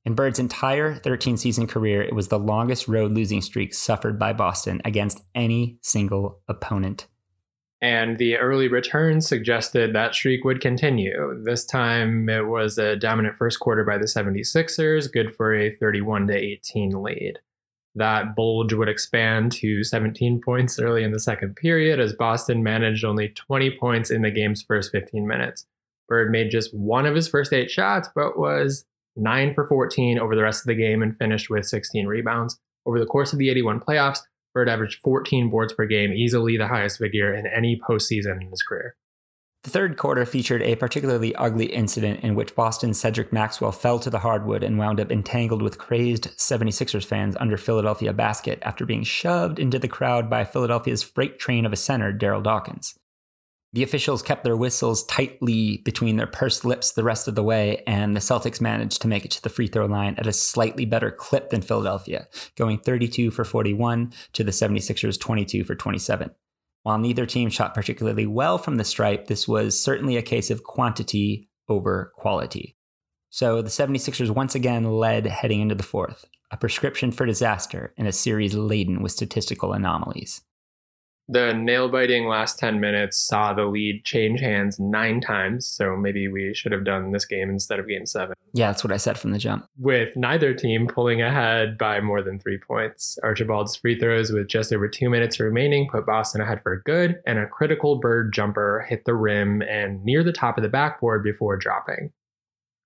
In 0.06 0.16
Bird's 0.16 0.40
entire 0.40 0.96
13 0.96 1.36
season 1.36 1.68
career, 1.68 2.02
it 2.02 2.16
was 2.16 2.30
the 2.30 2.40
longest 2.40 2.88
road 2.88 3.12
losing 3.12 3.42
streak 3.42 3.74
suffered 3.74 4.18
by 4.18 4.32
Boston 4.32 4.82
against 4.86 5.24
any 5.36 5.78
single 5.82 6.40
opponent 6.48 7.08
and 7.86 8.18
the 8.18 8.36
early 8.38 8.68
returns 8.68 9.28
suggested 9.28 9.94
that 9.94 10.16
streak 10.16 10.44
would 10.44 10.60
continue. 10.60 11.40
This 11.44 11.64
time 11.64 12.28
it 12.30 12.48
was 12.48 12.80
a 12.80 12.96
dominant 12.96 13.36
first 13.36 13.60
quarter 13.60 13.84
by 13.84 14.00
the 14.00 14.06
76ers, 14.06 15.12
good 15.12 15.36
for 15.36 15.54
a 15.54 15.70
31 15.70 16.26
to 16.26 16.36
18 16.36 17.04
lead. 17.04 17.38
That 17.94 18.36
bulge 18.36 18.74
would 18.74 18.90
expand 18.90 19.52
to 19.52 19.84
17 19.84 20.42
points 20.44 20.80
early 20.80 21.04
in 21.04 21.12
the 21.12 21.20
second 21.20 21.58
period 21.58 22.00
as 22.00 22.14
Boston 22.14 22.64
managed 22.64 23.06
only 23.06 23.30
20 23.30 23.78
points 23.78 24.10
in 24.10 24.24
the 24.24 24.32
game's 24.32 24.64
first 24.64 24.92
15 24.92 25.28
minutes. 25.28 25.68
Bird 26.10 26.32
made 26.32 26.50
just 26.50 26.76
one 26.76 27.06
of 27.06 27.14
his 27.14 27.28
first 27.28 27.54
eight 27.54 27.70
shots, 27.70 28.10
but 28.16 28.36
was 28.36 28.84
9 29.16 29.54
for 29.54 29.68
14 29.68 30.18
over 30.18 30.36
the 30.36 30.42
rest 30.42 30.62
of 30.62 30.68
the 30.68 30.74
game 30.74 31.04
and 31.04 31.16
finished 31.16 31.52
with 31.52 31.68
16 31.68 32.08
rebounds. 32.08 32.60
Over 32.88 33.00
the 33.00 33.06
course 33.06 33.32
of 33.32 33.38
the 33.38 33.52
81 33.52 33.80
playoffs, 33.80 34.22
Bird 34.56 34.70
averaged 34.70 35.02
14 35.04 35.52
boards 35.52 35.74
per 35.74 35.86
game, 35.86 36.14
easily 36.14 36.58
the 36.58 36.70
highest 36.70 36.98
figure 36.98 37.36
in 37.36 37.46
any 37.46 37.80
postseason 37.88 38.42
in 38.42 38.50
his 38.50 38.64
career. 38.64 38.96
The 39.64 39.70
third 39.72 39.98
quarter 39.98 40.26
featured 40.26 40.62
a 40.62 40.76
particularly 40.76 41.36
ugly 41.36 41.66
incident 41.66 42.22
in 42.22 42.36
which 42.36 42.56
Boston's 42.56 43.00
Cedric 43.00 43.34
Maxwell 43.34 43.72
fell 43.72 44.00
to 44.00 44.10
the 44.12 44.20
hardwood 44.20 44.64
and 44.64 44.78
wound 44.78 45.00
up 45.00 45.12
entangled 45.12 45.62
with 45.62 45.78
crazed 45.78 46.38
76ers 46.38 47.04
fans 47.04 47.36
under 47.40 47.58
Philadelphia 47.58 48.14
basket 48.14 48.60
after 48.62 48.86
being 48.86 49.04
shoved 49.04 49.60
into 49.60 49.78
the 49.78 49.88
crowd 49.88 50.30
by 50.30 50.46
Philadelphia's 50.46 51.04
freight 51.04 51.38
train 51.40 51.66
of 51.66 51.74
a 51.74 51.76
center, 51.76 52.14
Darryl 52.14 52.44
Dawkins. 52.44 52.96
The 53.76 53.84
officials 53.84 54.22
kept 54.22 54.46
their 54.46 54.56
whistles 54.56 55.04
tightly 55.04 55.80
between 55.84 56.16
their 56.16 56.28
pursed 56.28 56.64
lips 56.64 56.94
the 56.94 57.04
rest 57.04 57.28
of 57.28 57.36
the 57.36 57.44
way, 57.44 57.84
and 57.86 58.16
the 58.16 58.22
Celtics 58.22 58.62
managed 58.62 59.02
to 59.02 59.10
make 59.10 59.26
it 59.26 59.32
to 59.32 59.42
the 59.44 59.50
free 59.50 59.68
throw 59.68 59.86
line 59.86 60.16
at 60.18 60.28
a 60.28 60.32
slightly 60.32 60.86
better 60.86 61.12
clip 61.12 61.50
than 61.50 61.62
Philadelphia, 61.62 62.30
going 62.56 62.78
32 62.78 63.32
for 63.32 63.44
41 63.44 64.14
to 64.32 64.46
the 64.46 64.54
76ers 64.54 65.20
22 65.20 65.66
for 65.66 65.76
27. 65.76 66.32
While 66.84 67.00
neither 67.00 67.26
team 67.26 67.50
shot 67.50 67.74
particularly 67.74 68.26
well 68.26 68.58
from 68.58 68.78
the 68.78 68.86
stripe, 68.86 69.28
this 69.28 69.46
was 69.46 69.78
certainly 69.78 70.16
a 70.16 70.22
case 70.22 70.50
of 70.50 70.64
quantity 70.64 71.50
over 71.68 72.14
quality. 72.16 72.78
So 73.30 73.62
the 73.62 73.68
76ers 73.68 74.30
once 74.30 74.56
again 74.56 74.86
led 74.86 75.26
heading 75.26 75.60
into 75.60 75.76
the 75.76 75.84
fourth, 75.84 76.24
a 76.50 76.56
prescription 76.56 77.12
for 77.12 77.26
disaster 77.26 77.94
in 77.98 78.08
a 78.08 78.14
series 78.14 78.56
laden 78.56 79.02
with 79.02 79.12
statistical 79.12 79.74
anomalies. 79.74 80.44
The 81.28 81.54
nail 81.54 81.90
biting 81.90 82.28
last 82.28 82.60
10 82.60 82.80
minutes 82.80 83.18
saw 83.18 83.54
the 83.54 83.66
lead 83.66 84.06
change 84.06 84.40
hands 84.42 84.80
nine 84.80 85.22
times. 85.22 85.66
So 85.66 85.96
maybe 85.96 86.28
we 86.28 86.54
should 86.54 86.72
have 86.72 86.86
done 86.86 87.12
this 87.12 87.26
game 87.26 87.50
instead 87.50 87.80
of 87.80 87.88
game 87.88 88.06
seven. 88.06 88.36
Yeah, 88.54 88.68
that's 88.68 88.84
what 88.84 88.94
I 88.94 88.98
said 88.98 89.18
from 89.18 89.32
the 89.32 89.40
jump. 89.40 89.66
With 89.78 90.16
neither 90.16 90.54
team 90.54 90.88
pulling 90.88 91.22
ahead 91.22 91.78
by 91.78 92.00
more 92.00 92.22
than 92.22 92.40
three 92.40 92.60
points. 92.60 93.18
Archibald's 93.24 93.76
free 93.76 94.00
throws 94.00 94.32
with 94.32 94.48
just 94.48 94.72
over 94.72 94.88
two 94.88 95.10
minutes 95.10 95.40
remaining 95.40 95.90
put 95.90 96.06
Boston 96.06 96.42
ahead 96.42 96.62
for 96.62 96.82
good, 96.86 97.20
and 97.26 97.40
a 97.40 97.48
critical 97.48 98.00
bird 98.00 98.32
jumper 98.32 98.86
hit 98.88 99.04
the 99.06 99.16
rim 99.16 99.62
and 99.64 100.04
near 100.06 100.24
the 100.24 100.32
top 100.32 100.58
of 100.58 100.64
the 100.64 100.70
backboard 100.70 101.24
before 101.24 101.58
dropping. 101.58 102.12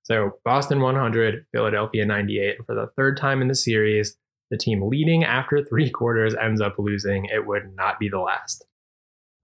So 0.04 0.40
Boston 0.44 0.82
100, 0.82 1.46
Philadelphia 1.52 2.04
98. 2.04 2.56
And 2.58 2.66
for 2.66 2.74
the 2.74 2.90
third 2.96 3.16
time 3.16 3.44
in 3.44 3.48
the 3.48 3.54
series, 3.54 4.18
the 4.50 4.58
team 4.58 4.88
leading 4.88 5.24
after 5.24 5.64
three 5.70 5.90
quarters 5.90 6.36
ends 6.36 6.62
up 6.62 6.76
losing, 6.78 7.26
it 7.26 7.46
would 7.46 7.76
not 7.76 8.00
be 8.00 8.10
the 8.10 8.20
last. 8.20 8.66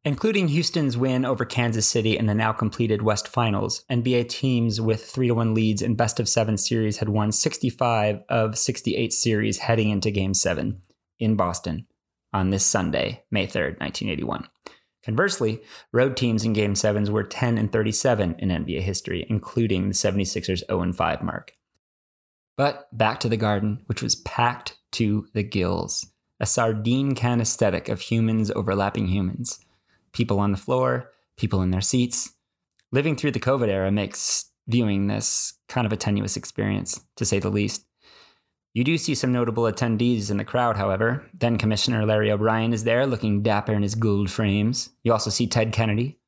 Including 0.03 0.49
Houston's 0.49 0.95
win 0.95 1.25
over 1.25 1.45
Kansas 1.45 1.87
City 1.87 2.15
in 2.15 2.27
the 2.27 2.35
now 2.35 2.53
completed 2.53 3.01
West 3.01 3.27
Finals, 3.27 3.83
NBA 3.89 4.29
teams 4.29 4.79
with 4.79 5.03
3 5.03 5.31
1 5.31 5.55
leads 5.55 5.81
in 5.81 5.95
best 5.95 6.19
of 6.19 6.29
7 6.29 6.57
series 6.57 6.99
had 6.99 7.09
won 7.09 7.31
65 7.31 8.19
of 8.29 8.55
68 8.55 9.11
series 9.11 9.57
heading 9.59 9.89
into 9.89 10.11
game 10.11 10.35
7 10.35 10.79
in 11.17 11.35
Boston 11.35 11.87
on 12.31 12.51
this 12.51 12.63
Sunday, 12.63 13.23
May 13.31 13.47
3rd, 13.47 13.79
1981. 13.79 14.47
Conversely, 15.03 15.61
road 15.91 16.17
teams 16.17 16.43
in 16.43 16.53
game 16.53 16.73
7s 16.73 17.09
were 17.09 17.23
10 17.23 17.57
and 17.57 17.71
37 17.71 18.35
in 18.39 18.49
NBA 18.49 18.81
history, 18.81 19.25
including 19.29 19.87
the 19.87 19.93
76ers 19.93 20.63
0 20.67 20.93
5 20.93 21.23
mark. 21.23 21.53
But 22.57 22.95
back 22.95 23.19
to 23.21 23.29
the 23.29 23.37
garden, 23.37 23.83
which 23.85 24.01
was 24.01 24.15
packed 24.15 24.77
to 24.95 25.27
the 25.33 25.43
gills. 25.43 26.07
A 26.39 26.45
sardine 26.45 27.15
can 27.15 27.39
aesthetic 27.39 27.87
of 27.87 28.01
humans 28.01 28.51
overlapping 28.51 29.07
humans. 29.07 29.59
People 30.11 30.39
on 30.39 30.51
the 30.51 30.57
floor, 30.57 31.11
people 31.37 31.61
in 31.61 31.71
their 31.71 31.81
seats. 31.81 32.33
Living 32.91 33.15
through 33.15 33.31
the 33.31 33.39
COVID 33.39 33.67
era 33.67 33.91
makes 33.91 34.51
viewing 34.67 35.07
this 35.07 35.53
kind 35.67 35.85
of 35.85 35.93
a 35.93 35.97
tenuous 35.97 36.37
experience, 36.37 37.01
to 37.15 37.25
say 37.25 37.39
the 37.39 37.49
least. 37.49 37.85
You 38.73 38.83
do 38.83 38.97
see 38.97 39.15
some 39.15 39.31
notable 39.31 39.63
attendees 39.63 40.29
in 40.29 40.37
the 40.37 40.43
crowd, 40.43 40.75
however. 40.75 41.25
Then 41.33 41.57
Commissioner 41.57 42.05
Larry 42.05 42.29
O'Brien 42.29 42.73
is 42.73 42.83
there 42.83 43.07
looking 43.07 43.41
dapper 43.41 43.73
in 43.73 43.83
his 43.83 43.95
gold 43.95 44.29
frames. 44.29 44.89
You 45.03 45.13
also 45.13 45.29
see 45.29 45.47
Ted 45.47 45.71
Kennedy, 45.71 46.19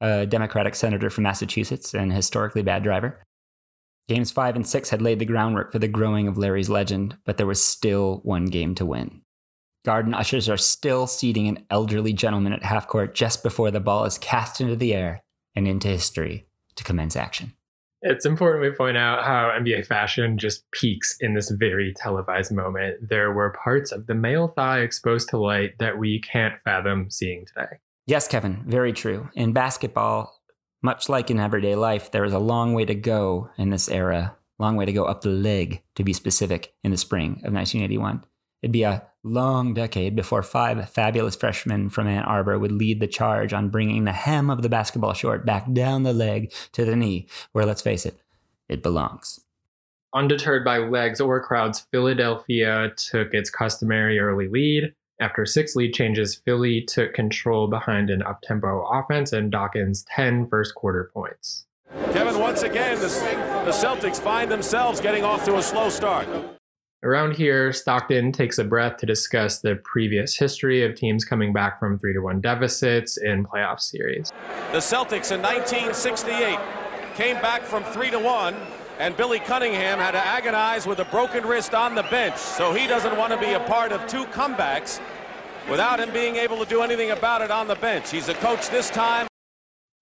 a 0.00 0.26
Democratic 0.26 0.74
senator 0.74 1.08
from 1.08 1.24
Massachusetts 1.24 1.94
and 1.94 2.12
historically 2.12 2.62
bad 2.62 2.82
driver. 2.82 3.22
Games 4.06 4.30
5 4.30 4.56
and 4.56 4.66
6 4.66 4.90
had 4.90 5.00
laid 5.00 5.18
the 5.18 5.24
groundwork 5.24 5.72
for 5.72 5.78
the 5.78 5.88
growing 5.88 6.28
of 6.28 6.36
Larry's 6.36 6.68
legend, 6.68 7.16
but 7.24 7.38
there 7.38 7.46
was 7.46 7.64
still 7.64 8.20
one 8.22 8.46
game 8.46 8.74
to 8.74 8.84
win. 8.84 9.22
Garden 9.84 10.12
ushers 10.14 10.48
are 10.48 10.58
still 10.58 11.06
seating 11.06 11.48
an 11.48 11.64
elderly 11.70 12.12
gentleman 12.12 12.52
at 12.52 12.62
half 12.62 12.86
court 12.86 13.14
just 13.14 13.42
before 13.42 13.70
the 13.70 13.80
ball 13.80 14.04
is 14.04 14.18
cast 14.18 14.60
into 14.60 14.76
the 14.76 14.94
air 14.94 15.22
and 15.54 15.66
into 15.66 15.88
history 15.88 16.46
to 16.76 16.84
commence 16.84 17.16
action. 17.16 17.54
It's 18.02 18.26
important 18.26 18.62
we 18.62 18.76
point 18.76 18.98
out 18.98 19.24
how 19.24 19.50
NBA 19.58 19.86
fashion 19.86 20.36
just 20.36 20.70
peaks 20.72 21.16
in 21.20 21.32
this 21.32 21.50
very 21.50 21.94
televised 21.96 22.52
moment. 22.52 23.08
There 23.08 23.32
were 23.32 23.56
parts 23.64 23.92
of 23.92 24.06
the 24.06 24.14
male 24.14 24.48
thigh 24.48 24.80
exposed 24.80 25.30
to 25.30 25.38
light 25.38 25.78
that 25.78 25.98
we 25.98 26.20
can't 26.20 26.60
fathom 26.62 27.10
seeing 27.10 27.46
today. 27.46 27.76
Yes, 28.06 28.28
Kevin, 28.28 28.62
very 28.66 28.92
true. 28.92 29.30
In 29.34 29.54
basketball, 29.54 30.38
much 30.84 31.08
like 31.08 31.30
in 31.30 31.40
everyday 31.40 31.74
life, 31.74 32.10
there 32.10 32.26
is 32.26 32.34
a 32.34 32.38
long 32.38 32.74
way 32.74 32.84
to 32.84 32.94
go 32.94 33.48
in 33.56 33.70
this 33.70 33.88
era, 33.88 34.36
long 34.58 34.76
way 34.76 34.84
to 34.84 34.92
go 34.92 35.06
up 35.06 35.22
the 35.22 35.30
leg, 35.30 35.82
to 35.94 36.04
be 36.04 36.12
specific, 36.12 36.74
in 36.84 36.90
the 36.90 36.98
spring 36.98 37.40
of 37.42 37.54
1981. 37.54 38.22
It'd 38.62 38.70
be 38.70 38.82
a 38.82 39.02
long 39.22 39.72
decade 39.72 40.14
before 40.14 40.42
five 40.42 40.90
fabulous 40.90 41.36
freshmen 41.36 41.88
from 41.88 42.06
Ann 42.06 42.24
Arbor 42.24 42.58
would 42.58 42.70
lead 42.70 43.00
the 43.00 43.06
charge 43.06 43.54
on 43.54 43.70
bringing 43.70 44.04
the 44.04 44.12
hem 44.12 44.50
of 44.50 44.60
the 44.60 44.68
basketball 44.68 45.14
short 45.14 45.46
back 45.46 45.72
down 45.72 46.02
the 46.02 46.12
leg 46.12 46.52
to 46.72 46.84
the 46.84 46.96
knee, 46.96 47.28
where, 47.52 47.64
let's 47.64 47.82
face 47.82 48.04
it, 48.04 48.20
it 48.68 48.82
belongs. 48.82 49.40
Undeterred 50.12 50.66
by 50.66 50.76
legs 50.76 51.18
or 51.18 51.42
crowds, 51.42 51.86
Philadelphia 51.92 52.92
took 52.96 53.32
its 53.32 53.48
customary 53.48 54.18
early 54.18 54.48
lead. 54.48 54.94
After 55.20 55.46
six 55.46 55.76
lead 55.76 55.94
changes, 55.94 56.34
Philly 56.44 56.82
took 56.82 57.14
control 57.14 57.68
behind 57.68 58.10
an 58.10 58.22
up-tempo 58.22 58.84
offense 58.90 59.32
and 59.32 59.50
Dawkins' 59.50 60.04
10 60.14 60.48
first 60.48 60.74
quarter 60.74 61.10
points. 61.14 61.66
Kevin, 62.12 62.40
once 62.40 62.62
again, 62.62 62.98
the, 62.98 63.06
the 63.64 63.70
Celtics 63.70 64.20
find 64.20 64.50
themselves 64.50 65.00
getting 65.00 65.22
off 65.22 65.44
to 65.44 65.56
a 65.56 65.62
slow 65.62 65.88
start. 65.88 66.26
Around 67.04 67.36
here, 67.36 67.72
Stockton 67.72 68.32
takes 68.32 68.58
a 68.58 68.64
breath 68.64 68.96
to 68.96 69.06
discuss 69.06 69.60
the 69.60 69.76
previous 69.84 70.36
history 70.36 70.82
of 70.84 70.96
teams 70.96 71.24
coming 71.24 71.52
back 71.52 71.78
from 71.78 71.96
3 71.98 72.14
to 72.14 72.20
1 72.20 72.40
deficits 72.40 73.16
in 73.16 73.44
playoff 73.44 73.78
series. 73.78 74.32
The 74.72 74.78
Celtics 74.78 75.30
in 75.30 75.40
1968 75.42 76.58
came 77.14 77.36
back 77.36 77.62
from 77.62 77.84
3 77.84 78.10
to 78.10 78.18
1 78.18 78.56
and 78.98 79.16
Billy 79.16 79.38
Cunningham 79.40 79.98
had 79.98 80.12
to 80.12 80.24
agonize 80.24 80.86
with 80.86 81.00
a 81.00 81.04
broken 81.06 81.46
wrist 81.46 81.74
on 81.74 81.94
the 81.94 82.02
bench. 82.04 82.36
So 82.36 82.72
he 82.72 82.86
doesn't 82.86 83.16
want 83.16 83.32
to 83.32 83.38
be 83.38 83.52
a 83.52 83.60
part 83.60 83.92
of 83.92 84.06
two 84.06 84.24
comebacks 84.26 85.00
without 85.68 86.00
him 86.00 86.12
being 86.12 86.36
able 86.36 86.58
to 86.58 86.66
do 86.66 86.82
anything 86.82 87.10
about 87.10 87.42
it 87.42 87.50
on 87.50 87.68
the 87.68 87.74
bench. 87.74 88.10
He's 88.10 88.28
a 88.28 88.34
coach 88.34 88.68
this 88.70 88.90
time. 88.90 89.26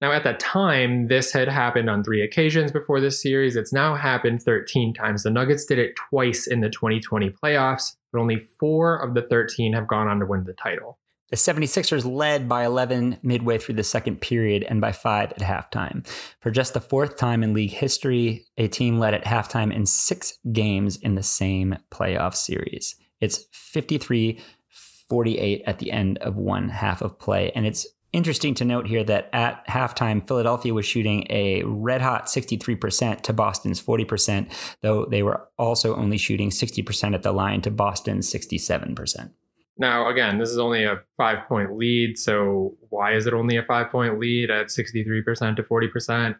Now, 0.00 0.10
at 0.10 0.24
that 0.24 0.40
time, 0.40 1.06
this 1.06 1.32
had 1.32 1.46
happened 1.46 1.88
on 1.88 2.02
three 2.02 2.22
occasions 2.22 2.72
before 2.72 3.00
this 3.00 3.22
series. 3.22 3.54
It's 3.54 3.72
now 3.72 3.94
happened 3.94 4.42
13 4.42 4.92
times. 4.92 5.22
The 5.22 5.30
Nuggets 5.30 5.64
did 5.64 5.78
it 5.78 5.94
twice 5.94 6.48
in 6.48 6.60
the 6.60 6.68
2020 6.68 7.30
playoffs, 7.30 7.94
but 8.12 8.18
only 8.18 8.40
four 8.58 8.96
of 8.96 9.14
the 9.14 9.22
13 9.22 9.74
have 9.74 9.86
gone 9.86 10.08
on 10.08 10.18
to 10.18 10.26
win 10.26 10.42
the 10.42 10.54
title. 10.54 10.98
The 11.32 11.38
76ers 11.38 12.04
led 12.04 12.46
by 12.46 12.66
11 12.66 13.20
midway 13.22 13.56
through 13.56 13.76
the 13.76 13.82
second 13.82 14.20
period 14.20 14.64
and 14.64 14.82
by 14.82 14.92
five 14.92 15.32
at 15.32 15.38
halftime. 15.38 16.06
For 16.40 16.50
just 16.50 16.74
the 16.74 16.80
fourth 16.80 17.16
time 17.16 17.42
in 17.42 17.54
league 17.54 17.70
history, 17.70 18.44
a 18.58 18.68
team 18.68 18.98
led 18.98 19.14
at 19.14 19.24
halftime 19.24 19.74
in 19.74 19.86
six 19.86 20.38
games 20.52 20.98
in 20.98 21.14
the 21.14 21.22
same 21.22 21.78
playoff 21.90 22.34
series. 22.34 22.96
It's 23.18 23.46
53 23.50 24.40
48 24.68 25.62
at 25.66 25.78
the 25.78 25.90
end 25.90 26.18
of 26.18 26.36
one 26.36 26.68
half 26.68 27.00
of 27.00 27.18
play. 27.18 27.50
And 27.54 27.66
it's 27.66 27.86
interesting 28.12 28.52
to 28.56 28.66
note 28.66 28.86
here 28.86 29.02
that 29.04 29.30
at 29.32 29.66
halftime, 29.66 30.28
Philadelphia 30.28 30.74
was 30.74 30.84
shooting 30.84 31.26
a 31.30 31.62
red 31.62 32.02
hot 32.02 32.26
63% 32.26 33.22
to 33.22 33.32
Boston's 33.32 33.80
40%, 33.80 34.52
though 34.82 35.06
they 35.06 35.22
were 35.22 35.48
also 35.58 35.96
only 35.96 36.18
shooting 36.18 36.50
60% 36.50 37.14
at 37.14 37.22
the 37.22 37.32
line 37.32 37.62
to 37.62 37.70
Boston's 37.70 38.30
67%. 38.30 39.30
Now, 39.82 40.08
again, 40.08 40.38
this 40.38 40.48
is 40.48 40.58
only 40.58 40.84
a 40.84 41.00
five 41.16 41.48
point 41.48 41.74
lead. 41.76 42.16
So, 42.16 42.76
why 42.90 43.14
is 43.14 43.26
it 43.26 43.34
only 43.34 43.56
a 43.56 43.64
five 43.64 43.90
point 43.90 44.20
lead 44.20 44.48
at 44.48 44.68
63% 44.68 45.56
to 45.56 45.62
40%? 45.64 46.36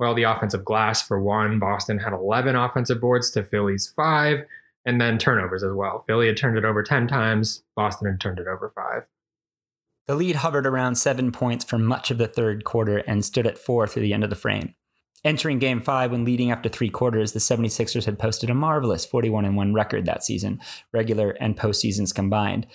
Well, 0.00 0.14
the 0.14 0.22
offensive 0.22 0.64
glass, 0.64 1.06
for 1.06 1.20
one, 1.20 1.58
Boston 1.58 1.98
had 1.98 2.14
11 2.14 2.56
offensive 2.56 2.98
boards 2.98 3.30
to 3.32 3.44
Philly's 3.44 3.92
five, 3.94 4.46
and 4.86 4.98
then 4.98 5.18
turnovers 5.18 5.62
as 5.62 5.74
well. 5.74 6.02
Philly 6.06 6.28
had 6.28 6.38
turned 6.38 6.56
it 6.56 6.64
over 6.64 6.82
10 6.82 7.08
times, 7.08 7.62
Boston 7.76 8.10
had 8.10 8.18
turned 8.22 8.38
it 8.38 8.46
over 8.46 8.72
five. 8.74 9.02
The 10.06 10.14
lead 10.14 10.36
hovered 10.36 10.66
around 10.66 10.94
seven 10.94 11.30
points 11.30 11.66
for 11.66 11.76
much 11.76 12.10
of 12.10 12.16
the 12.16 12.26
third 12.26 12.64
quarter 12.64 12.98
and 13.06 13.22
stood 13.22 13.46
at 13.46 13.58
four 13.58 13.86
through 13.86 14.02
the 14.02 14.14
end 14.14 14.24
of 14.24 14.30
the 14.30 14.34
frame. 14.34 14.74
Entering 15.24 15.60
game 15.60 15.80
five, 15.80 16.10
when 16.10 16.24
leading 16.24 16.50
after 16.50 16.68
three 16.68 16.88
quarters, 16.88 17.32
the 17.32 17.38
76ers 17.38 18.06
had 18.06 18.18
posted 18.18 18.50
a 18.50 18.54
marvelous 18.54 19.06
41 19.06 19.44
and 19.44 19.56
1 19.56 19.72
record 19.72 20.04
that 20.04 20.24
season, 20.24 20.60
regular 20.92 21.30
and 21.40 21.56
postseasons 21.56 22.12
combined. 22.12 22.66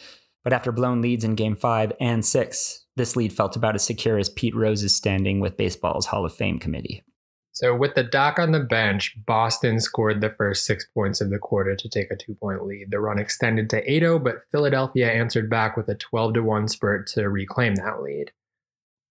But 0.45 0.53
after 0.53 0.71
blown 0.71 1.01
leads 1.01 1.25
in 1.25 1.35
game 1.35 1.57
five 1.57 1.91
and 1.99 2.25
six, 2.25 2.85
this 2.95 3.17
lead 3.17 3.33
felt 3.33 3.57
about 3.57 3.75
as 3.75 3.83
secure 3.83 4.17
as 4.17 4.29
Pete 4.29 4.55
Rose's 4.55 4.95
standing 4.95 5.41
with 5.41 5.57
baseball's 5.57 6.05
Hall 6.05 6.23
of 6.23 6.33
Fame 6.33 6.57
committee. 6.57 7.03
So, 7.51 7.75
with 7.75 7.95
the 7.95 8.03
doc 8.03 8.39
on 8.39 8.53
the 8.53 8.61
bench, 8.61 9.17
Boston 9.25 9.81
scored 9.81 10.21
the 10.21 10.29
first 10.29 10.63
six 10.63 10.85
points 10.93 11.19
of 11.19 11.31
the 11.31 11.39
quarter 11.39 11.75
to 11.75 11.89
take 11.89 12.11
a 12.11 12.15
two 12.15 12.35
point 12.35 12.65
lead. 12.65 12.91
The 12.91 12.99
run 13.01 13.19
extended 13.19 13.69
to 13.71 13.91
8 13.91 13.99
0, 13.99 14.19
but 14.19 14.43
Philadelphia 14.49 15.11
answered 15.11 15.49
back 15.49 15.75
with 15.75 15.89
a 15.89 15.95
12 15.95 16.41
1 16.41 16.67
spurt 16.69 17.07
to 17.07 17.27
reclaim 17.27 17.75
that 17.75 18.01
lead. 18.01 18.31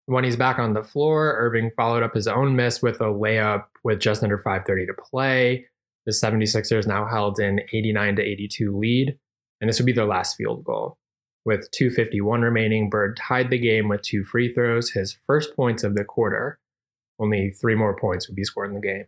When 0.07 0.23
he's 0.23 0.37
back 0.37 0.61
on 0.61 0.73
the 0.73 0.85
floor, 0.85 1.37
Erving 1.41 1.75
followed 1.75 2.05
up 2.05 2.15
his 2.15 2.29
own 2.29 2.55
miss 2.55 2.81
with 2.81 3.01
a 3.01 3.07
layup 3.07 3.65
with 3.83 3.99
just 3.99 4.23
under 4.23 4.39
5:30 4.39 4.87
to 4.87 4.95
play. 4.95 5.67
The 6.07 6.13
76ers 6.13 6.87
now 6.87 7.07
held 7.07 7.41
an 7.41 7.61
89 7.73 8.17
to 8.17 8.23
82 8.23 8.77
lead, 8.77 9.19
and 9.61 9.69
this 9.69 9.81
would 9.81 9.87
be 9.87 9.93
their 9.93 10.05
last 10.05 10.37
field 10.37 10.65
goal. 10.65 10.97
With 11.45 11.71
251 11.73 12.43
remaining, 12.43 12.89
Bird 12.89 13.17
tied 13.17 13.51
the 13.51 13.59
game 13.59 13.89
with 13.89 14.03
two 14.03 14.25
free 14.25 14.53
throws, 14.53 14.93
his 14.93 15.17
first 15.27 15.57
points 15.57 15.83
of 15.83 15.97
the 15.97 16.05
quarter. 16.05 16.61
Only 17.19 17.51
three 17.51 17.75
more 17.75 17.97
points 17.97 18.29
would 18.29 18.37
be 18.37 18.45
scored 18.45 18.69
in 18.69 18.75
the 18.75 18.81
game. 18.81 19.07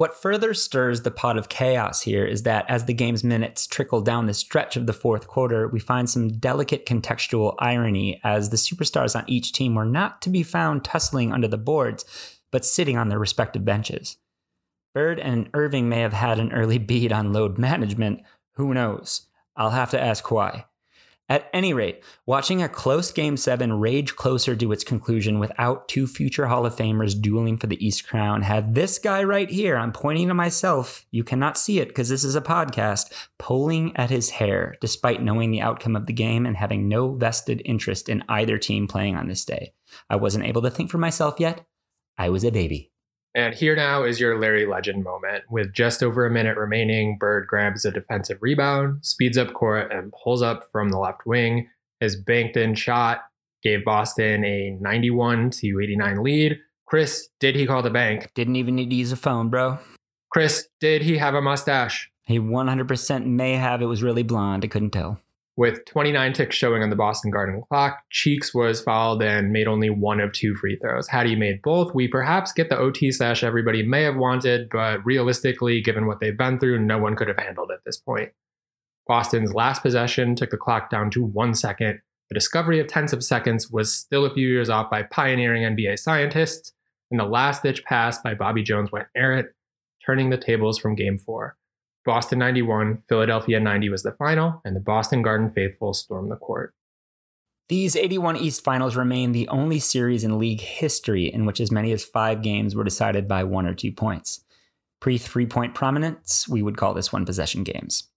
What 0.00 0.16
further 0.16 0.54
stirs 0.54 1.02
the 1.02 1.10
pot 1.10 1.36
of 1.36 1.50
chaos 1.50 2.00
here 2.00 2.24
is 2.24 2.44
that 2.44 2.64
as 2.70 2.86
the 2.86 2.94
game's 2.94 3.22
minutes 3.22 3.66
trickle 3.66 4.00
down 4.00 4.24
the 4.24 4.32
stretch 4.32 4.74
of 4.74 4.86
the 4.86 4.94
fourth 4.94 5.26
quarter, 5.26 5.68
we 5.68 5.78
find 5.78 6.08
some 6.08 6.38
delicate 6.38 6.86
contextual 6.86 7.54
irony 7.58 8.18
as 8.24 8.48
the 8.48 8.56
superstars 8.56 9.14
on 9.14 9.28
each 9.28 9.52
team 9.52 9.74
were 9.74 9.84
not 9.84 10.22
to 10.22 10.30
be 10.30 10.42
found 10.42 10.84
tussling 10.84 11.34
under 11.34 11.46
the 11.46 11.58
boards, 11.58 12.06
but 12.50 12.64
sitting 12.64 12.96
on 12.96 13.10
their 13.10 13.18
respective 13.18 13.62
benches. 13.62 14.16
Bird 14.94 15.20
and 15.20 15.52
Erving 15.52 15.84
may 15.84 16.00
have 16.00 16.14
had 16.14 16.38
an 16.38 16.50
early 16.50 16.78
bead 16.78 17.12
on 17.12 17.34
load 17.34 17.58
management. 17.58 18.22
Who 18.52 18.72
knows? 18.72 19.26
I'll 19.54 19.72
have 19.72 19.90
to 19.90 20.00
ask 20.00 20.30
why. 20.30 20.64
At 21.30 21.48
any 21.52 21.72
rate, 21.72 22.02
watching 22.26 22.60
a 22.60 22.68
close 22.68 23.12
Game 23.12 23.36
7 23.36 23.74
rage 23.74 24.16
closer 24.16 24.56
to 24.56 24.72
its 24.72 24.82
conclusion 24.82 25.38
without 25.38 25.86
two 25.86 26.08
future 26.08 26.48
Hall 26.48 26.66
of 26.66 26.74
Famers 26.74 27.18
dueling 27.18 27.56
for 27.56 27.68
the 27.68 27.86
East 27.86 28.04
Crown 28.08 28.42
had 28.42 28.74
this 28.74 28.98
guy 28.98 29.22
right 29.22 29.48
here, 29.48 29.76
I'm 29.76 29.92
pointing 29.92 30.26
to 30.26 30.34
myself, 30.34 31.06
you 31.12 31.22
cannot 31.22 31.56
see 31.56 31.78
it 31.78 31.86
because 31.86 32.08
this 32.08 32.24
is 32.24 32.34
a 32.34 32.40
podcast, 32.40 33.12
pulling 33.38 33.96
at 33.96 34.10
his 34.10 34.30
hair 34.30 34.74
despite 34.80 35.22
knowing 35.22 35.52
the 35.52 35.62
outcome 35.62 35.94
of 35.94 36.06
the 36.06 36.12
game 36.12 36.46
and 36.46 36.56
having 36.56 36.88
no 36.88 37.14
vested 37.14 37.62
interest 37.64 38.08
in 38.08 38.24
either 38.28 38.58
team 38.58 38.88
playing 38.88 39.14
on 39.14 39.28
this 39.28 39.44
day. 39.44 39.72
I 40.10 40.16
wasn't 40.16 40.46
able 40.46 40.62
to 40.62 40.70
think 40.70 40.90
for 40.90 40.98
myself 40.98 41.38
yet. 41.38 41.64
I 42.18 42.28
was 42.30 42.42
a 42.42 42.50
baby. 42.50 42.90
And 43.34 43.54
here 43.54 43.76
now 43.76 44.02
is 44.02 44.18
your 44.18 44.40
Larry 44.40 44.66
Legend 44.66 45.04
moment. 45.04 45.44
With 45.50 45.72
just 45.72 46.02
over 46.02 46.26
a 46.26 46.30
minute 46.30 46.56
remaining, 46.56 47.16
Bird 47.16 47.46
grabs 47.46 47.84
a 47.84 47.92
defensive 47.92 48.38
rebound, 48.40 49.04
speeds 49.04 49.38
up 49.38 49.52
court, 49.52 49.92
and 49.92 50.12
pulls 50.12 50.42
up 50.42 50.64
from 50.72 50.88
the 50.88 50.98
left 50.98 51.26
wing. 51.26 51.68
His 52.00 52.16
banked 52.16 52.56
in 52.56 52.74
shot 52.74 53.20
gave 53.62 53.84
Boston 53.84 54.44
a 54.44 54.76
91 54.80 55.50
to 55.50 55.80
89 55.80 56.22
lead. 56.22 56.58
Chris, 56.86 57.28
did 57.38 57.54
he 57.54 57.66
call 57.66 57.82
the 57.82 57.90
bank? 57.90 58.30
Didn't 58.34 58.56
even 58.56 58.74
need 58.74 58.90
to 58.90 58.96
use 58.96 59.12
a 59.12 59.16
phone, 59.16 59.48
bro. 59.48 59.78
Chris, 60.32 60.66
did 60.80 61.02
he 61.02 61.18
have 61.18 61.34
a 61.34 61.42
mustache? 61.42 62.10
He 62.24 62.40
100% 62.40 63.26
may 63.26 63.54
have. 63.54 63.80
It 63.80 63.86
was 63.86 64.02
really 64.02 64.22
blonde. 64.24 64.64
I 64.64 64.68
couldn't 64.68 64.90
tell. 64.90 65.20
With 65.56 65.84
29 65.84 66.32
ticks 66.32 66.56
showing 66.56 66.82
on 66.82 66.90
the 66.90 66.96
Boston 66.96 67.30
Garden 67.30 67.62
clock, 67.68 67.98
Cheeks 68.10 68.54
was 68.54 68.80
fouled 68.80 69.22
and 69.22 69.52
made 69.52 69.66
only 69.66 69.90
one 69.90 70.20
of 70.20 70.32
two 70.32 70.54
free 70.54 70.76
throws. 70.76 71.08
Had 71.08 71.26
he 71.26 71.36
made 71.36 71.60
both, 71.62 71.94
we 71.94 72.08
perhaps 72.08 72.52
get 72.52 72.70
the 72.70 72.78
OT 72.78 73.10
slash 73.10 73.42
everybody 73.42 73.82
may 73.82 74.02
have 74.02 74.16
wanted, 74.16 74.68
but 74.70 75.04
realistically, 75.04 75.82
given 75.82 76.06
what 76.06 76.20
they've 76.20 76.38
been 76.38 76.58
through, 76.58 76.78
no 76.78 76.98
one 76.98 77.16
could 77.16 77.28
have 77.28 77.36
handled 77.36 77.70
at 77.72 77.84
this 77.84 77.98
point. 77.98 78.30
Boston's 79.06 79.52
last 79.52 79.82
possession 79.82 80.36
took 80.36 80.50
the 80.50 80.56
clock 80.56 80.88
down 80.88 81.10
to 81.10 81.24
one 81.24 81.54
second. 81.54 82.00
The 82.30 82.34
discovery 82.34 82.78
of 82.78 82.86
tenths 82.86 83.12
of 83.12 83.24
seconds 83.24 83.68
was 83.70 83.92
still 83.92 84.24
a 84.24 84.32
few 84.32 84.46
years 84.46 84.70
off 84.70 84.88
by 84.88 85.02
pioneering 85.02 85.64
NBA 85.64 85.98
scientists, 85.98 86.72
and 87.10 87.18
the 87.18 87.24
last 87.24 87.64
ditch 87.64 87.84
pass 87.84 88.18
by 88.22 88.34
Bobby 88.34 88.62
Jones 88.62 88.92
went 88.92 89.08
errant, 89.16 89.48
turning 90.06 90.30
the 90.30 90.38
tables 90.38 90.78
from 90.78 90.94
game 90.94 91.18
four. 91.18 91.56
Boston 92.04 92.38
91, 92.38 93.02
Philadelphia 93.08 93.60
90 93.60 93.90
was 93.90 94.02
the 94.02 94.12
final, 94.12 94.60
and 94.64 94.74
the 94.74 94.80
Boston 94.80 95.20
Garden 95.22 95.50
faithful 95.50 95.92
stormed 95.92 96.30
the 96.30 96.36
court. 96.36 96.74
These 97.68 97.94
81 97.94 98.36
East 98.38 98.64
finals 98.64 98.96
remain 98.96 99.32
the 99.32 99.46
only 99.48 99.78
series 99.78 100.24
in 100.24 100.38
league 100.38 100.60
history 100.60 101.26
in 101.26 101.44
which 101.44 101.60
as 101.60 101.70
many 101.70 101.92
as 101.92 102.04
five 102.04 102.42
games 102.42 102.74
were 102.74 102.84
decided 102.84 103.28
by 103.28 103.44
one 103.44 103.66
or 103.66 103.74
two 103.74 103.92
points. 103.92 104.44
Pre 105.00 105.18
three 105.18 105.46
point 105.46 105.74
prominence, 105.74 106.48
we 106.48 106.62
would 106.62 106.76
call 106.76 106.94
this 106.94 107.12
one 107.12 107.24
possession 107.24 107.62
games. 107.62 108.08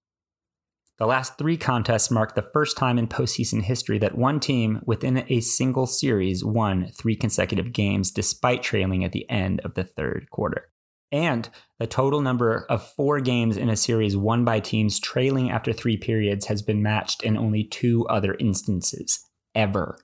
The 0.97 1.05
last 1.05 1.37
three 1.37 1.57
contests 1.57 2.09
marked 2.09 2.35
the 2.35 2.49
first 2.53 2.77
time 2.77 2.97
in 2.97 3.07
postseason 3.07 3.61
history 3.61 3.97
that 3.99 4.17
one 4.17 4.39
team 4.39 4.81
within 4.85 5.25
a 5.27 5.39
single 5.41 5.85
series 5.85 6.43
won 6.43 6.89
three 6.91 7.15
consecutive 7.15 7.73
games 7.73 8.11
despite 8.11 8.63
trailing 8.63 9.03
at 9.03 9.11
the 9.11 9.29
end 9.29 9.59
of 9.61 9.73
the 9.73 9.83
third 9.83 10.29
quarter 10.31 10.69
and 11.13 11.47
the 11.79 11.87
total 11.87 12.21
number 12.21 12.65
of 12.69 12.85
four 12.85 13.21
games 13.21 13.55
in 13.55 13.69
a 13.69 13.77
series 13.77 14.17
won 14.17 14.43
by 14.43 14.59
teams 14.59 14.99
trailing 14.99 15.51
after 15.51 15.71
three 15.71 15.95
periods 15.95 16.47
has 16.47 16.61
been 16.63 16.81
matched 16.81 17.23
in 17.23 17.37
only 17.37 17.63
two 17.63 18.05
other 18.07 18.35
instances 18.39 19.23
ever. 19.53 19.99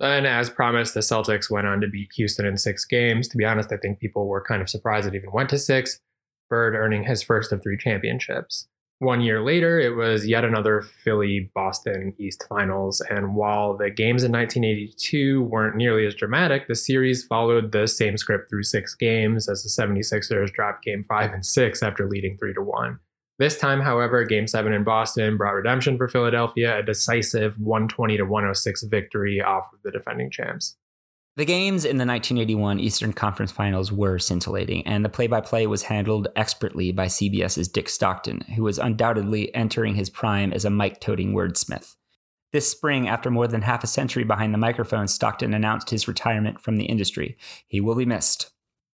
And 0.00 0.26
as 0.26 0.48
promised, 0.48 0.94
the 0.94 1.00
Celtics 1.00 1.50
went 1.50 1.66
on 1.66 1.80
to 1.80 1.88
beat 1.88 2.10
Houston 2.16 2.46
in 2.46 2.56
six 2.56 2.84
games. 2.84 3.26
To 3.28 3.36
be 3.36 3.44
honest, 3.44 3.72
I 3.72 3.76
think 3.76 3.98
people 3.98 4.28
were 4.28 4.42
kind 4.42 4.62
of 4.62 4.70
surprised 4.70 5.08
it 5.08 5.14
even 5.14 5.32
went 5.32 5.50
to 5.50 5.58
six. 5.58 5.98
Bird 6.48 6.74
earning 6.74 7.04
his 7.04 7.22
first 7.22 7.52
of 7.52 7.62
three 7.62 7.76
championships. 7.76 8.68
One 9.00 9.20
year 9.20 9.42
later, 9.42 9.80
it 9.80 9.96
was 9.96 10.26
yet 10.26 10.44
another 10.44 10.80
Philly 10.80 11.50
Boston 11.54 12.14
East 12.18 12.44
finals. 12.48 13.00
And 13.10 13.34
while 13.34 13.76
the 13.76 13.90
games 13.90 14.22
in 14.22 14.32
1982 14.32 15.42
weren't 15.42 15.76
nearly 15.76 16.06
as 16.06 16.14
dramatic, 16.14 16.68
the 16.68 16.76
series 16.76 17.24
followed 17.24 17.72
the 17.72 17.86
same 17.88 18.16
script 18.16 18.48
through 18.48 18.62
six 18.62 18.94
games 18.94 19.48
as 19.48 19.62
the 19.62 19.68
76ers 19.68 20.52
dropped 20.52 20.84
game 20.84 21.04
five 21.04 21.32
and 21.32 21.44
six 21.44 21.82
after 21.82 22.08
leading 22.08 22.38
three 22.38 22.54
to 22.54 22.62
one. 22.62 23.00
This 23.38 23.58
time, 23.58 23.80
however, 23.80 24.24
game 24.24 24.46
seven 24.46 24.72
in 24.72 24.84
Boston 24.84 25.36
brought 25.36 25.54
redemption 25.54 25.98
for 25.98 26.06
Philadelphia, 26.06 26.78
a 26.78 26.82
decisive 26.82 27.58
120 27.58 28.16
to 28.18 28.22
106 28.22 28.84
victory 28.84 29.42
off 29.42 29.72
of 29.72 29.80
the 29.82 29.90
defending 29.90 30.30
champs. 30.30 30.76
The 31.36 31.44
games 31.44 31.84
in 31.84 31.96
the 31.96 32.06
1981 32.06 32.78
Eastern 32.78 33.12
Conference 33.12 33.50
Finals 33.50 33.90
were 33.90 34.20
scintillating, 34.20 34.86
and 34.86 35.04
the 35.04 35.08
play 35.08 35.26
by 35.26 35.40
play 35.40 35.66
was 35.66 35.82
handled 35.82 36.28
expertly 36.36 36.92
by 36.92 37.06
CBS's 37.06 37.66
Dick 37.66 37.88
Stockton, 37.88 38.42
who 38.54 38.62
was 38.62 38.78
undoubtedly 38.78 39.52
entering 39.52 39.96
his 39.96 40.10
prime 40.10 40.52
as 40.52 40.64
a 40.64 40.70
mic 40.70 41.00
toting 41.00 41.34
wordsmith. 41.34 41.96
This 42.52 42.70
spring, 42.70 43.08
after 43.08 43.32
more 43.32 43.48
than 43.48 43.62
half 43.62 43.82
a 43.82 43.88
century 43.88 44.22
behind 44.22 44.54
the 44.54 44.58
microphone, 44.58 45.08
Stockton 45.08 45.52
announced 45.54 45.90
his 45.90 46.06
retirement 46.06 46.60
from 46.60 46.76
the 46.76 46.84
industry. 46.84 47.36
He 47.66 47.80
will 47.80 47.96
be 47.96 48.06
missed 48.06 48.52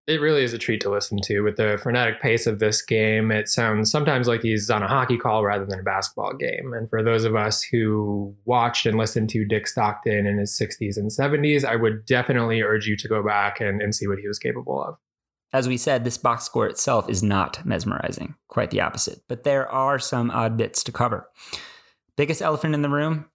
it 0.08 0.22
really 0.22 0.41
is 0.41 0.54
a 0.54 0.58
treat 0.58 0.80
to 0.82 0.89
listen 0.89 1.20
to. 1.24 1.41
With 1.41 1.58
the 1.58 1.78
frenetic 1.84 2.22
pace 2.22 2.48
of 2.48 2.60
this 2.60 2.82
game, 2.82 3.30
it 3.30 3.50
sounds 3.50 3.91
sometimes 3.91 4.28
like 4.28 4.41
he's 4.41 4.70
on 4.70 4.82
a 4.82 4.88
hockey 4.88 5.17
call 5.17 5.43
rather 5.43 5.65
than 5.65 5.82
a 5.82 5.84
basketball 5.84 6.34
game. 6.34 6.74
And 6.74 6.89
for 6.89 7.04
those 7.04 7.26
of 7.26 7.36
us 7.36 7.62
who 7.62 8.34
watched 8.46 8.86
and 8.86 8.98
listened 8.98 9.30
to 9.32 9.43
Dick 9.43 9.67
Stockton 9.67 10.26
in 10.26 10.38
his 10.38 10.58
60s 10.58 10.96
and 10.96 11.12
70s, 11.12 11.65
I 11.65 11.76
would 11.76 12.06
definitely 12.06 12.62
urge 12.62 12.88
you 12.88 12.96
to 12.96 13.08
go 13.10 13.22
back 13.22 13.60
and, 13.60 13.82
and 13.82 13.93
see 13.93 14.08
what 14.08 14.20
he 14.20 14.28
was 14.30 14.39
capable 14.39 14.82
of. 14.82 14.96
As 15.52 15.67
we 15.67 15.78
said, 15.78 16.04
this 16.04 16.17
box 16.17 16.46
score 16.46 16.67
itself 16.67 17.10
is 17.10 17.22
not 17.22 17.65
mesmerizing, 17.65 18.36
quite 18.48 18.72
the 18.72 18.82
opposite. 18.82 19.22
But 19.28 19.43
there 19.43 19.70
are 19.70 20.00
some 20.00 20.32
odd 20.32 20.56
bits 20.56 20.84
to 20.84 20.91
cover. 20.93 21.30
Biggest 22.15 22.41
elephant 22.41 22.74
in 22.74 22.82
the 22.82 22.89
room? 22.89 23.26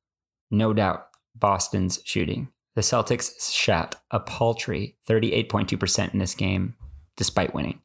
No 0.50 0.72
doubt, 0.72 1.06
Boston's 1.34 2.00
shooting. 2.04 2.48
The 2.74 2.80
Celtics 2.80 3.52
shot 3.52 3.96
a 4.10 4.18
paltry 4.18 4.96
38.2% 5.06 6.12
in 6.14 6.18
this 6.18 6.34
game, 6.34 6.74
despite 7.16 7.54
winning. 7.54 7.82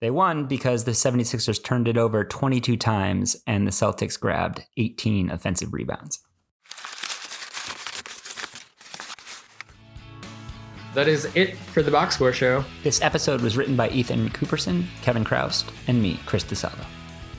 They 0.00 0.10
won 0.10 0.44
because 0.44 0.84
the 0.84 0.90
76ers 0.90 1.64
turned 1.64 1.88
it 1.88 1.96
over 1.96 2.22
22 2.22 2.76
times 2.76 3.42
and 3.46 3.66
the 3.66 3.70
Celtics 3.70 4.20
grabbed 4.20 4.66
18 4.76 5.30
offensive 5.30 5.72
rebounds. 5.72 6.18
That 10.92 11.08
is 11.08 11.24
it 11.34 11.56
for 11.56 11.82
the 11.82 11.90
Box 11.90 12.16
Score 12.16 12.32
Show. 12.32 12.62
This 12.82 13.00
episode 13.00 13.40
was 13.40 13.56
written 13.56 13.74
by 13.74 13.88
Ethan 13.88 14.28
Cooperson, 14.30 14.84
Kevin 15.00 15.24
Chroust, 15.24 15.64
and 15.88 16.02
me, 16.02 16.20
Chris 16.26 16.44
DeSalvo. 16.44 16.84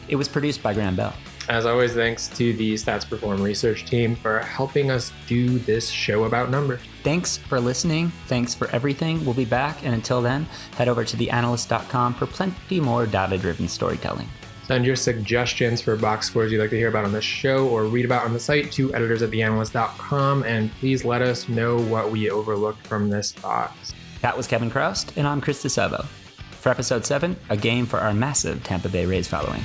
It 0.07 0.15
was 0.15 0.27
produced 0.27 0.63
by 0.63 0.73
Graham 0.73 0.95
Bell. 0.95 1.13
As 1.47 1.67
always, 1.67 1.93
thanks 1.93 2.27
to 2.29 2.53
the 2.53 2.73
Stats 2.73 3.07
Perform 3.07 3.41
research 3.41 3.85
team 3.85 4.15
for 4.15 4.39
helping 4.39 4.89
us 4.89 5.11
do 5.27 5.59
this 5.59 5.89
show 5.89 6.23
about 6.23 6.49
numbers. 6.49 6.81
Thanks 7.03 7.37
for 7.37 7.59
listening. 7.59 8.09
Thanks 8.25 8.55
for 8.55 8.67
everything. 8.71 9.23
We'll 9.23 9.35
be 9.35 9.45
back. 9.45 9.83
And 9.85 9.93
until 9.93 10.21
then, 10.21 10.45
head 10.75 10.87
over 10.87 11.03
to 11.05 11.15
theanalyst.com 11.15 12.15
for 12.15 12.25
plenty 12.25 12.79
more 12.79 13.05
data 13.05 13.37
driven 13.37 13.67
storytelling. 13.67 14.27
Send 14.63 14.87
your 14.87 14.95
suggestions 14.95 15.81
for 15.81 15.95
box 15.95 16.25
scores 16.25 16.51
you'd 16.51 16.59
like 16.59 16.71
to 16.71 16.77
hear 16.77 16.89
about 16.89 17.05
on 17.05 17.11
the 17.11 17.21
show 17.21 17.67
or 17.67 17.83
read 17.83 18.05
about 18.05 18.25
on 18.25 18.33
the 18.33 18.39
site 18.39 18.71
to 18.71 18.91
editors 18.95 19.21
at 19.21 19.29
theanalyst.com. 19.29 20.43
And 20.43 20.71
please 20.79 21.05
let 21.05 21.21
us 21.21 21.47
know 21.47 21.79
what 21.79 22.09
we 22.09 22.31
overlooked 22.31 22.87
from 22.87 23.11
this 23.11 23.31
box. 23.33 23.93
That 24.21 24.35
was 24.35 24.47
Kevin 24.47 24.71
Chroust, 24.71 25.15
and 25.15 25.27
I'm 25.27 25.41
Chris 25.41 25.63
DeSalvo. 25.63 26.05
For 26.05 26.69
episode 26.69 27.05
7, 27.05 27.37
a 27.51 27.57
game 27.57 27.85
for 27.85 27.99
our 27.99 28.15
massive 28.15 28.63
Tampa 28.63 28.89
Bay 28.89 29.05
Rays 29.05 29.27
following. 29.27 29.61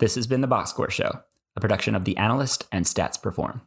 This 0.00 0.14
has 0.14 0.26
been 0.26 0.40
The 0.40 0.46
Box 0.46 0.70
Score 0.70 0.88
Show, 0.88 1.20
a 1.54 1.60
production 1.60 1.94
of 1.94 2.06
The 2.06 2.16
Analyst 2.16 2.66
and 2.72 2.86
Stats 2.86 3.20
Perform. 3.20 3.60